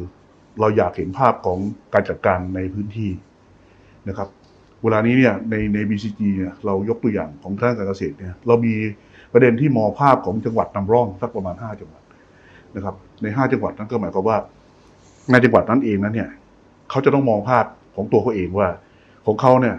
[0.60, 1.60] เราอยากเห็นภาพของ
[1.94, 3.12] การจัดการในพื้นที่
[4.10, 4.30] นะครับ
[4.84, 8.74] เวลานี้เนี่ยในใน BCG เนี่ยเรายกตัวอย่างของทางการเกษตรเนี่ยเรามี
[9.34, 12.04] ประเด็นที่มองภาพของจังหวัดนำร่องสักประมาณ 5 จังหวัด
[12.76, 14.38] นะครับ ใน5จังหวัดนั้นก็หมายความว่า
[15.32, 16.30] ในจังหวัดนั้นเองนั้นเนี่ย
[16.90, 18.70] เขาจะต้องมองภาพของตัวเขาเองว่า
[19.26, 19.76] ของเขาเนี่ย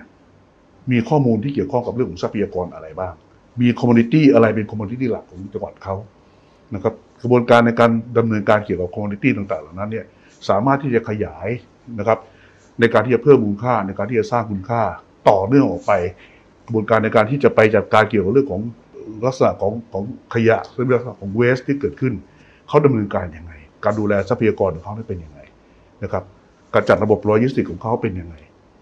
[0.92, 3.14] มีข้อมูลที่เกี่ยวข้องกับเรื่องของทรัพยากรอะไรบ้าง
[3.60, 5.94] มี commodity อะไรเป็น commodity หลักของจังหวัดเขา
[6.74, 10.06] นะครับกระบวนการในการดำเนินการเกี่ยวกับ commodity ต่างๆเหล่านั้นเนี่ย
[10.48, 11.48] สามารถที่จะขยาย
[11.98, 12.18] นะครับ
[12.80, 14.82] ในการที่จะเพิ่มมูลค่าในการที่จะสร้างคุณค่า
[15.28, 15.92] ต่อเนื่องออกไป
[16.66, 18.62] กระบวนการในการที่จะไปจัดการเกี่ยวกับเรื่องของ
[19.26, 22.14] ลักษณะของของขยะหรือลักษณะของเวสที่เกิดขึ้น
[22.68, 23.52] เขาดำเนินการยังไง
[23.84, 25.40] การดูแลทรัพยากรของเขาได้เป็นยังไง
[26.02, 26.24] นะครับ
[26.74, 28.34] การจัดระบบโลจิสติกของเขาเป็นยังไง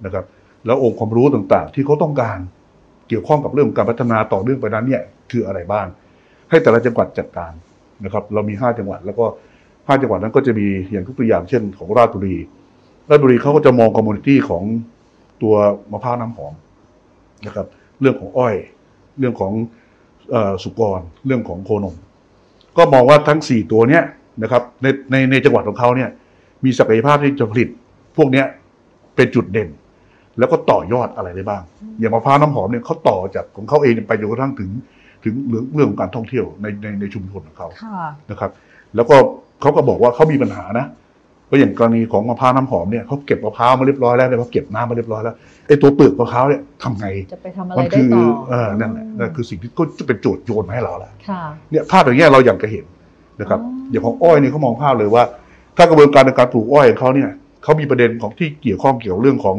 [0.05, 0.25] นะครับ
[0.67, 2.39] แล้วองค์ความรู้ต่างๆ ที่เขาต้องการ
[3.09, 5.87] เกี่ยวข้องกับเรื่องของการพัฒนาต่อเนื่องไปนั้นเนี่ยคืออะไรบ้าง
[6.51, 7.53] ให้แต่ละจังหวัดจัดการ
[8.05, 9.25] นะครับ เรามี 5 จังหวัด แล้วก็
[9.63, 12.37] 5 จังหวัดนั้นก็จะมีอย่างทุกตัวอย่างเช่น ของราชบุรี
[13.09, 14.63] ราชบุรีเขาก็จะมอง commodity ของ
[15.43, 15.55] ตัว
[15.93, 16.55] มะพร้าวน้ำหอม
[17.47, 17.67] นะครับ
[18.01, 18.55] เรื่องของอ้อย
[19.19, 21.97] เรื่องของสุกร เรื่องของโคนม
[22.77, 24.03] ก็มองว่าทั้งสี่ตัวเนี้ย
[24.43, 26.11] นะครับในในในจังหวัดของเขาเนี่ย
[26.65, 27.69] มีศักยภาพที่จะผลิต
[28.17, 28.47] พวกเนี้ย
[29.17, 29.69] เป็นจุดเด่น
[30.39, 31.63] แล้วก็ต่อยอดอะไรได้บ้าง
[31.99, 34.71] อย่างมะพร้าวน้ำหอมเนี่ยเขาต่อจากของเขาเองไปจนกระทั่งถึง
[35.25, 38.51] ถึงเรื่องเรื่องของการท่องเที่ยวในในในชุมชนของเขาค่ะนะครับ
[38.97, 39.17] แล้วก็
[39.61, 40.87] เขาก็บอกว่าเขามีปัญหานะ
[41.47, 45.35] เพราะอย่างกรณีของมะพร้าวน้ำหอมเนี่ยเขาเก็บมะพร้าวมาเรียบร้อยแล้วเนี่ยเขาเก็บน้ำมาเรียบร้อยแล้ว
[45.69, 52.85] ไอ้ตัวเปลือกมะพร้าวเนี่ยทำไงจะไปทำอะไรมัได้คืต่อเออนั่นแหละนั่นคือสิ่งที่ก็จะเป็นโจทย์โยนมาให้เราแล้วค่ะเนี่ยภาพอย่างเงี้ยเราอยากจะเห็น
[53.41, 55.25] นะครับอ๋ออย่างของอ้อยเนี่ยเขามองภาพเลยว่า
[55.77, 57.31] ถ้ากระบวนการในการปลูกอ้อยของเขาเนี่ย
[57.63, 59.57] เขามีประเด็นของที่เกี่ยวข้องเกี่ยวเรื่องของ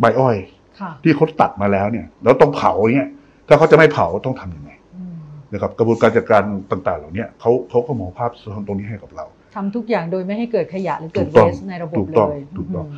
[0.00, 0.36] ใบอ้อย
[0.80, 3.08] ค่ะที่เขาตัดมาแล้วเนี่ยแล้วต้องเผาเนี่ย
[3.48, 5.14] ถ้าเขาจะไม่เผาต้องทำยังไงอืม
[5.52, 8.30] นะครับกระบวนการจัดการต่าง ๆ เหล่าเนี้เขาเขาก็มองภาพ
[8.66, 12.96] ตรงนี้ให้กับเรา ทำทุกอย่างโดยไม่ให้เกิดขยะหรือเกิดถูกต้องเวสในระบบถูกเลต้องยถูกต้องม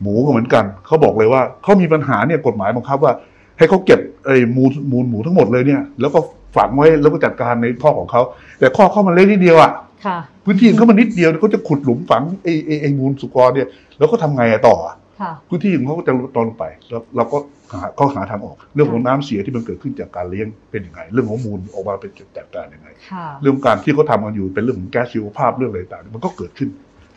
[0.00, 3.12] หมูก็เหมือนกันเขาบอกเลยว่าเขามีปัญหาเนี่ยกฎหมายบังคับว่า
[3.58, 6.18] ให้เขาเก็บไอ้มูลมูลหมูทั้งหมดเลยเนี่ย แล้วก็
[6.56, 8.22] ฝังไว้แล้วก็จัดการในข้อของเขา
[8.58, 9.72] แต่ข้อเขามันเล็กนิดเดียวอะ
[10.06, 17.63] ค่ะพื้นที่ของเขามันนิดเดียวเขาจะขุดหลุมฝังไอ้ไอ้ไอ้มูลสุกรเนี่ยแล้วก็ทำไงอะต่ออะค่ะพื้นที่ของเขาก็จะตอนลงไปแล้วเราก็หา
[17.98, 26.68] ก็หาทางออก เรื่องของน้ำเสียที่มันเกิดขึ้นจากการเลี้ยงเป็นยังไง เรื่องของมูลออกมาเป็นจัดการยังไงค่ะเรื่องการที่เขาทำกันอยู่เป็นเรื่องของแก๊สชีวภาพเรื่องอะไรต่างๆมันก็เกิดขึ้น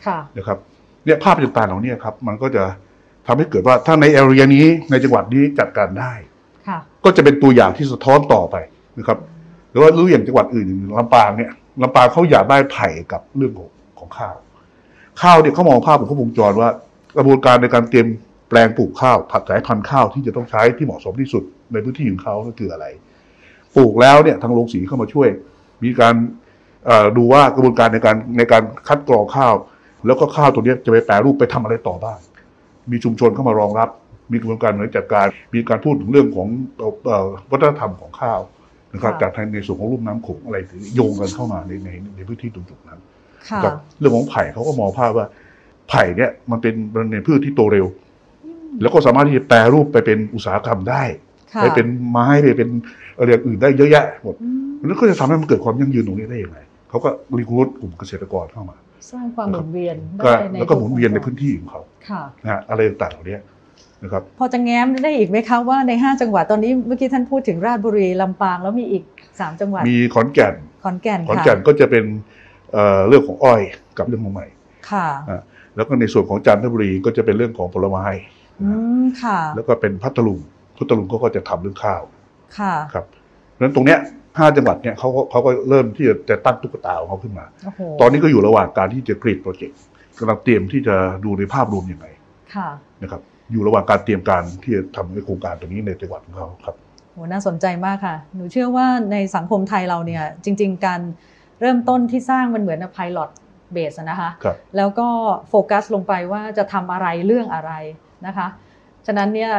[0.06, 0.58] ค่ะนะครับ
[1.04, 2.64] เนี่ยภาพต่างๆเหล่านี้ครับ มันก็จะ
[3.26, 6.12] ทำให้เกิดว่าถ้าในแอเรียนี้ในจังหวัดนี้จัดการได้
[6.68, 8.56] ค่ะก็จะเป็นตัวอย่างที่สะท้อนต่อไป
[8.98, 9.18] นะครับ
[9.70, 11.50] หรือว่ารู้อย่างจังหวัดอื่นอย่างลำปางเนี่ย
[11.82, 14.36] ลำปางเขาอยากได้ไผ่กับเรื่องของของข้าว
[15.22, 16.68] ข้าวเนี่ยเขามองภาพของเขาวงจรว่า
[17.16, 18.06] กระบวนการในการเตรียม
[18.48, 22.86] แปลงปลูกข้าวผัดสายพันธุ์ข้าวที่จะต้องใช้ที่เหมาะสมที่สุดในพื้นที่ของเขาก็คืออะไร
[23.76, 25.28] ปลูกแล้วเนี่ยทางโรงสีเข้ามาช่วย
[25.84, 26.14] มีการ
[26.86, 29.54] เอ่อดูว่ากระบวนการในการในการคัดกรองข้าว
[30.06, 32.18] แล้วก็ข้าวตัวเนี้ยจะไปแปรรูปไปทำอะไรต่อบ้าง
[32.90, 33.88] มีชุมชนเข้ามารองรับ
[34.32, 38.40] มีกระบวนการในจัดการ มีการพูดถึงเรื่องของเอ่อเอ่อวัฒนธรรมของข้าว
[38.92, 43.00] นะครับค่ะจากทางในส่วนของลุ่มน้ำโขงอะไรถึงโยงกันเข้ามาในในในพื้นที่ตรงจุดนั้น
[43.48, 45.26] ค่ะกับเรื่องของไผ่เขาก็มองภาพว่า
[45.88, 47.86] ไผ่เนี่ยมันเป็นมันเป็นพืชที่โตเร็ว
[48.80, 51.02] แล้วก็สามารถที่จะแปรรูปไปเป็นอุตสาหกรรมได้
[51.54, 52.68] ค่ะไปเป็นไม้ไปเป็น
[53.16, 56.58] อะไรอย่างอื่นได้เยอะแยะหมดอืมแล้วก็จะทำให้มันเกิดความยั่งยืนตรงนี้ได้ยังไง
[56.90, 58.76] เขาก็รีคูดกลุ่มเกษตรกรเข้ามา
[59.10, 63.38] สร้างความหมุนเวียนก็ได้ในแล้วก็หมุนเวียนในพื้นที่ของเขาค่ะนะฮะอะไรต่างๆเหล่านี้
[64.02, 72.04] นะครับพอจะแง้มได้อีกไหมคะว่าใน 5 จังหวัดตอนนี้เมื่อกี้ท่านพูดถึงราชบุรีลำปางแล้วมีอีก 3 จังหวัด มีขอนแก่นขอนแก่นขอนค่ะแก่นก็จะเป็น
[72.72, 73.60] เอ่อเรื่องของอ้อย
[73.98, 74.46] กับเรื่องของใหม่
[74.90, 75.06] ค่ะ
[75.76, 78.04] แล้วก็ในส่วนของจันทบุรีก็จะเป็นเรื่องของผลไม้
[78.62, 78.68] อื
[79.00, 80.40] มค่ะ แล้วก็เป็นพัทลุง
[80.76, 82.02] พัทลุงก็ก็จะทำเรื่องข้าว
[82.58, 83.98] ค่ะ ครับเพราะฉะนั้นตรงเนี้ย
[84.38, 89.78] ห้าจังหวัดเนี่ยเขาก็เขาก็เริ่มที่จะจะตั้งตุ๊กตาของเขาขึ้นมาโอ้โหตอนนี้ก็อยู่ระหว่างการที่จะกรีดโปรเจกต์
[90.18, 92.06] กำลังเตรียมที่จะดูในภาพรวมยังไง
[92.54, 92.68] ค่ะ
[93.02, 96.76] นะครับ อยู่ระหว่างการเตรียมการที่จะทำในโครงการตรงนี้ในจังหวัดของเขาครับ
[97.12, 101.00] โหน่าสนใจมากค่ะ หนูเชื่อว่าในสังคมไทยเราเนี่ยจริง ๆ การ
[101.60, 103.30] เริ่มต้นที่สร้างมันเหมือนกับ pilot
[103.74, 105.08] base อะนะคะครับแล้วก็
[105.48, 107.72] โฟกัสลงไปว่าจะทำอะไรเรื่องอะไร
[108.26, 108.46] นะคะ
[109.06, 109.52] ฉะนั้นเนี่ย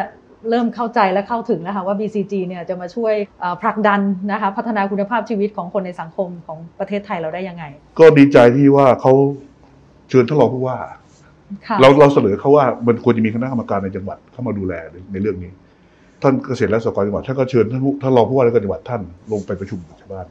[0.49, 7.63] เริ่มเข้าใจและเข้าถึงแล้วค่ะว่า BCG เนี่ยจะมาช่วยเอ่อผลักดันนะคะพัฒนาคุณภาพชีวิตของคนในสังคมของประเทศไทยเราได้ยังไง
[7.99, 9.13] ก็ดีใจที่ว่าเขา
[10.09, 10.77] เชิญท่านรองผู้ว่า
[11.67, 15.51] ค่ะเราเราเสนอเขาว่ามันควรจะมีคณะกรรมการในจังหวัดเข้ามาดูแลในในเรื่องนี้
[16.21, 20.27] ท่านเกษตรและสหกรณ์จังหวัดท่านก็เชิญท่านผู้ท่านรองผู้ว่าและก็จังหวัดท่านลงไปประชุมกับชาวบ้าน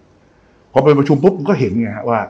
[0.72, 2.20] พอไปประชุมปุ๊บมันก็เห็นไงฮะว่า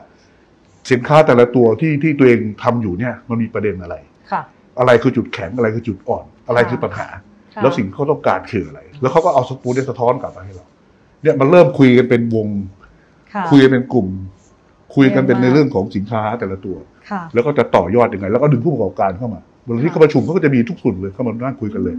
[0.91, 3.95] สินค้าแต่ละตัวที่ที่ตัวเองทำอยู่เนี่ยมันมีประเด็นอะไร
[4.31, 4.41] ค่ะ
[4.79, 7.07] อะไรคือจุดแข็งอะไรคือจุดอ่อน อะไรคือปัญหา
[7.55, 10.65] ค่ะแล้วสิ่งที่เขาต้องการคืออะไร แล้วเขาก็เอาสปูนเนี่ยสะท้อนกลับมาให้เรา
[11.21, 12.47] เนี่ยมันเริ่มคุยกันเป็นวง
[13.33, 14.07] ค่ะคุยกันเป็นกลุ่ม
[14.95, 16.75] คุยกันเป็นเยี่ยมมากในเรื่องของสินค้าแต่ละตัว
[17.09, 21.95] ค่ะแล้วก็จะต่อยอดยังไง แล้วก็ดึงผู้ประกอบการเข้ามาเวลาที่เขาประชุมเขาก็จะมีทุกส่วนเลยเข้ามานั่งคุยกันเลย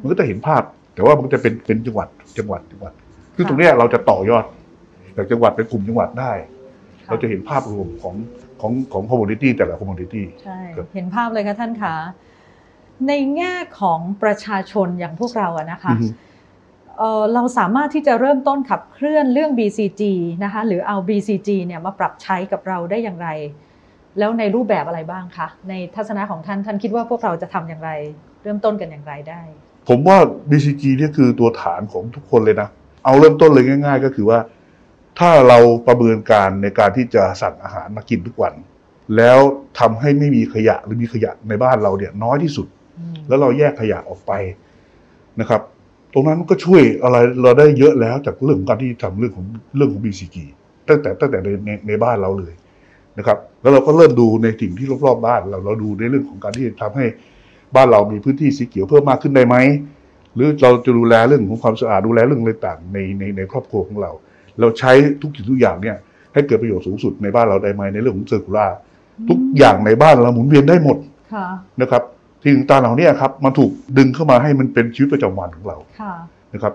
[0.00, 0.62] มันก็จะเห็นภาพ
[0.94, 2.08] แต่ว่ามันก็จะเป็นเป็นจังหวัด
[2.38, 2.92] จังหวัดจังหวัด
[3.36, 4.44] ซึ่งค่ะตรงเนี้ยเราจะต่อยอด
[5.16, 6.32] จากจังหวัดเป็นกลุ่มจังหวัดได้
[7.06, 8.14] ค่ะเราจะเห็นภาพรวมของ
[8.64, 11.94] ของของ commodity แต่ละ commodityใช่ครับเห็นภาพเลยค่ะท่านคะ
[13.08, 16.08] ในแง่ของประชาชนอย่างพวกเราอะนะคะอือฮึ
[16.98, 20.02] เอ่อเราสามารถที่จะเริ่มต้นขับเคลื่อนเรื่อง BCG
[20.44, 23.28] นะคะหรือเอา BCG เนี่ยมาปรับใช้กับเราได้อย่างไร
[24.18, 27.90] แล้วในรูปแบบอะไรบ้างคะในทัศนะของท่านท่านคิดว่าพวกเราจะทำอย่างไร
[28.42, 29.40] เริ่มต้นกันอย่างไรได้
[29.88, 30.18] ผมว่า
[30.50, 32.68] BCG เนี่ยคือตัวฐานของทุกคนเลยนะ
[33.04, 34.38] เอาเริ่มต้นเลยง่าย ๆ ก็คือว่า
[35.18, 38.54] ถ้าเราประเมินการในการที่จะสั่งอาหารมากินทุกวัน
[39.16, 39.38] แล้ว
[39.78, 42.66] ทำให้ไม่มีขยะหรือมีขยะในบ้านเราเนี่ยน้อยที่สุด
[43.28, 44.32] แล้วเราแยกขยะออกไป
[45.40, 45.62] นะครับ
[46.12, 49.46] ตรงนั้นก็ช่วยอะไรเราได้เยอะแล้วจากเรื่องของการที่ทำเรื่องของ
[49.76, 50.36] เรื่องของ BCG
[50.88, 52.54] ตั้งแต่ตั้งแต่ในในในบ้านเราเลย
[53.18, 57.06] นะครับ แล้วเราก็เริ่มดูในสิ่งที่รอบๆบ้านเราเราดูในเรื่องของการที่ทำให้
[57.76, 59.56] บ้านเรามีพื้นที่สีเขียวเพิ่มมากขึ้นได้ไหม
[60.34, 64.12] หรือเราจะดูแลเรื่องของความสะอาดดูแลเรื่องอะไรต่างในในในครอบครัวของเรา
[64.60, 65.96] เราใช้ทุกสิ่งทุกอย่างเนี่ย
[66.32, 68.66] ให้เกิดประโยชน์สูงสุดในบ้านเราได้ไหมในเรื่องของเซอร์คูลา
[69.28, 70.96] ทุกอย่างในบ้านเราหมุนเวียนได้หมด
[71.34, 71.46] ค่ะ
[71.80, 72.02] นะครับ
[72.44, 76.14] สิ่งต่างๆเหล่านี้ครับมันถูกดึงเข้ามาให้มันเป็นชีวิตประจำวันของเราค่ะ
[76.54, 76.74] นะครับ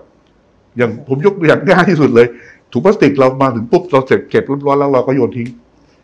[0.76, 2.26] อย่างผมยกตัวอย่างง่ายที่สุดเลย
[2.72, 5.48] ถุงพลาสติกเรามาถึงปุ๊บเราเสร็จเก็บเรียบร้อยแล้วเราก็โยนทิ้ง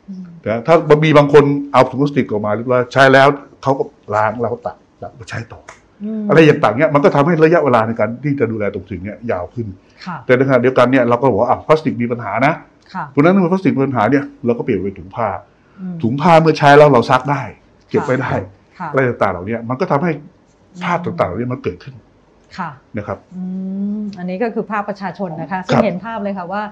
[0.08, 3.28] อืมนะถ้ามีบางคนเอาถุงพลาสติกออกมาเรียบร้อยใช้แล้ว
[3.62, 3.84] เขาก็
[4.14, 5.64] ล้างแล้วก็ตักตักมาใช้ต่อม
[6.28, 9.66] อะไรอย่างต่างเนี้ยมันก็ทำให้ระยะเวลาในการที่จะดูแลตรงสิ่งเนี้ยยาวขึ้น
[10.06, 12.54] ค่ะแต่ในขณะเดียวกันเนี่ยเราก็บอกว่าอะพลาสติกมีปัญหานะ
[12.94, 15.28] ค่ะเพราะฉะนั้นเมื่อพลาสติกมีปัญหาเนี่ยเราก็เปลี่ยนเป็นถุงผ้า
[15.80, 17.42] อืมถุงผ้าเมื่อใช้แล้วเราซักได้
[17.90, 18.32] เก็บไว้ได้
[18.78, 20.10] ค่ะอะไรต่างๆเหล่านี้มันก็ทำให้
[20.84, 21.94] ภาพต่างๆเหล่านี้มันเกิดขึ้น
[22.58, 23.42] ค่ะนะครับอื
[23.98, 26.62] มอันนี้ก็คือภาพประชาชนนะคะซึ่คงรับเห็นภาพเลยค่ะว่า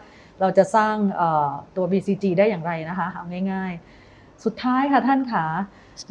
[0.41, 3.73] เราจะสร้างเอ่อตัว BCG ได้อย่างไรนะคะเอาง่าย
[4.09, 5.45] ๆ สุดท้ายค่ะท่านขา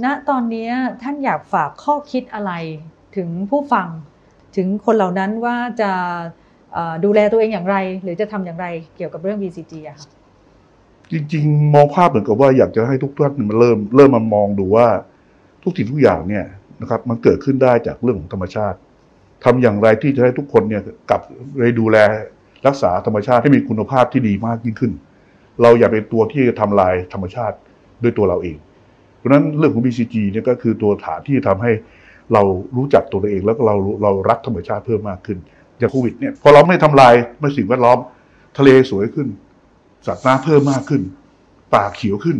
[0.03, 0.69] ณตอนนี้
[1.03, 2.51] ท่านอยากฝากข้อคิดอะไร
[3.15, 3.87] ถึงผู้ฟัง
[4.55, 5.91] ถึงคนเหล่านั้นว่าจะ
[7.05, 10.07] ดูแลตัวเองอย่างไร หรือจะทำอย่างไรเกี่ยวกับเรื่อง BCG อะค่ะ
[11.11, 14.87] จริงๆ มองภาพเหมือนกับว่าอยากจะให้ทุกท่านมาเริ่มเริ่มมามองดูว่า
[15.63, 16.45] ทุกสิ่งทุกอย่างเนี่ย
[16.81, 18.77] นะครับ มันเกิดขึ้นได้จากเรื่องของธรรมชาติ
[19.43, 21.21] ทำอย่างไรที่จะให้ทุกคนเนี่ยกลับ
[21.57, 21.97] ไปดูแล
[22.67, 24.91] รักษาธรรมชาติให้มีคุณภาพที่ดีมากยิ่งขึ้น
[25.61, 27.55] เราอย่าเป็นตัวที่จะทำลายธรรมชาติ
[28.03, 28.57] ด้วยตัวเราเอง
[29.17, 31.71] เพราะฉะนั้นเรื่องของ BCG เนี่ยก็คือตัวฐานที่ทำให้
[32.33, 32.43] เรา
[32.77, 35.37] รู้จักตัวเราเองแล้วก็เราเรารักธรรมชาติเพิ่มมากขึ้น
[35.77, 37.97] อย่างโควิดเนี่ยพอเราไม่ทำลายไม่สิ่งแวดล้อม
[38.57, 39.27] ทะเลสวยขึ้น
[40.07, 41.01] สัตว์น้ำเพิ่มมากขึ้น
[41.73, 42.37] ป่าเขียวขึ้น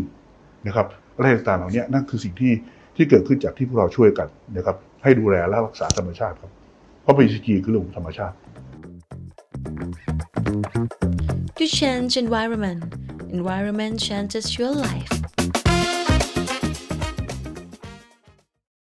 [0.68, 2.54] นะครับอะไรต่างๆเหล่านี้นั่นคือสิ่งที่
[2.96, 6.52] ที่เกิดขึ้นจากที่พวกเราช่วยกันนะครับให้ดูแลและรักษาธรรมชาติครับ
[7.02, 8.36] เพราะ BCG คือเรื่องของธรรมชาติ
[11.60, 12.82] You change environment
[13.38, 15.14] environment changes your life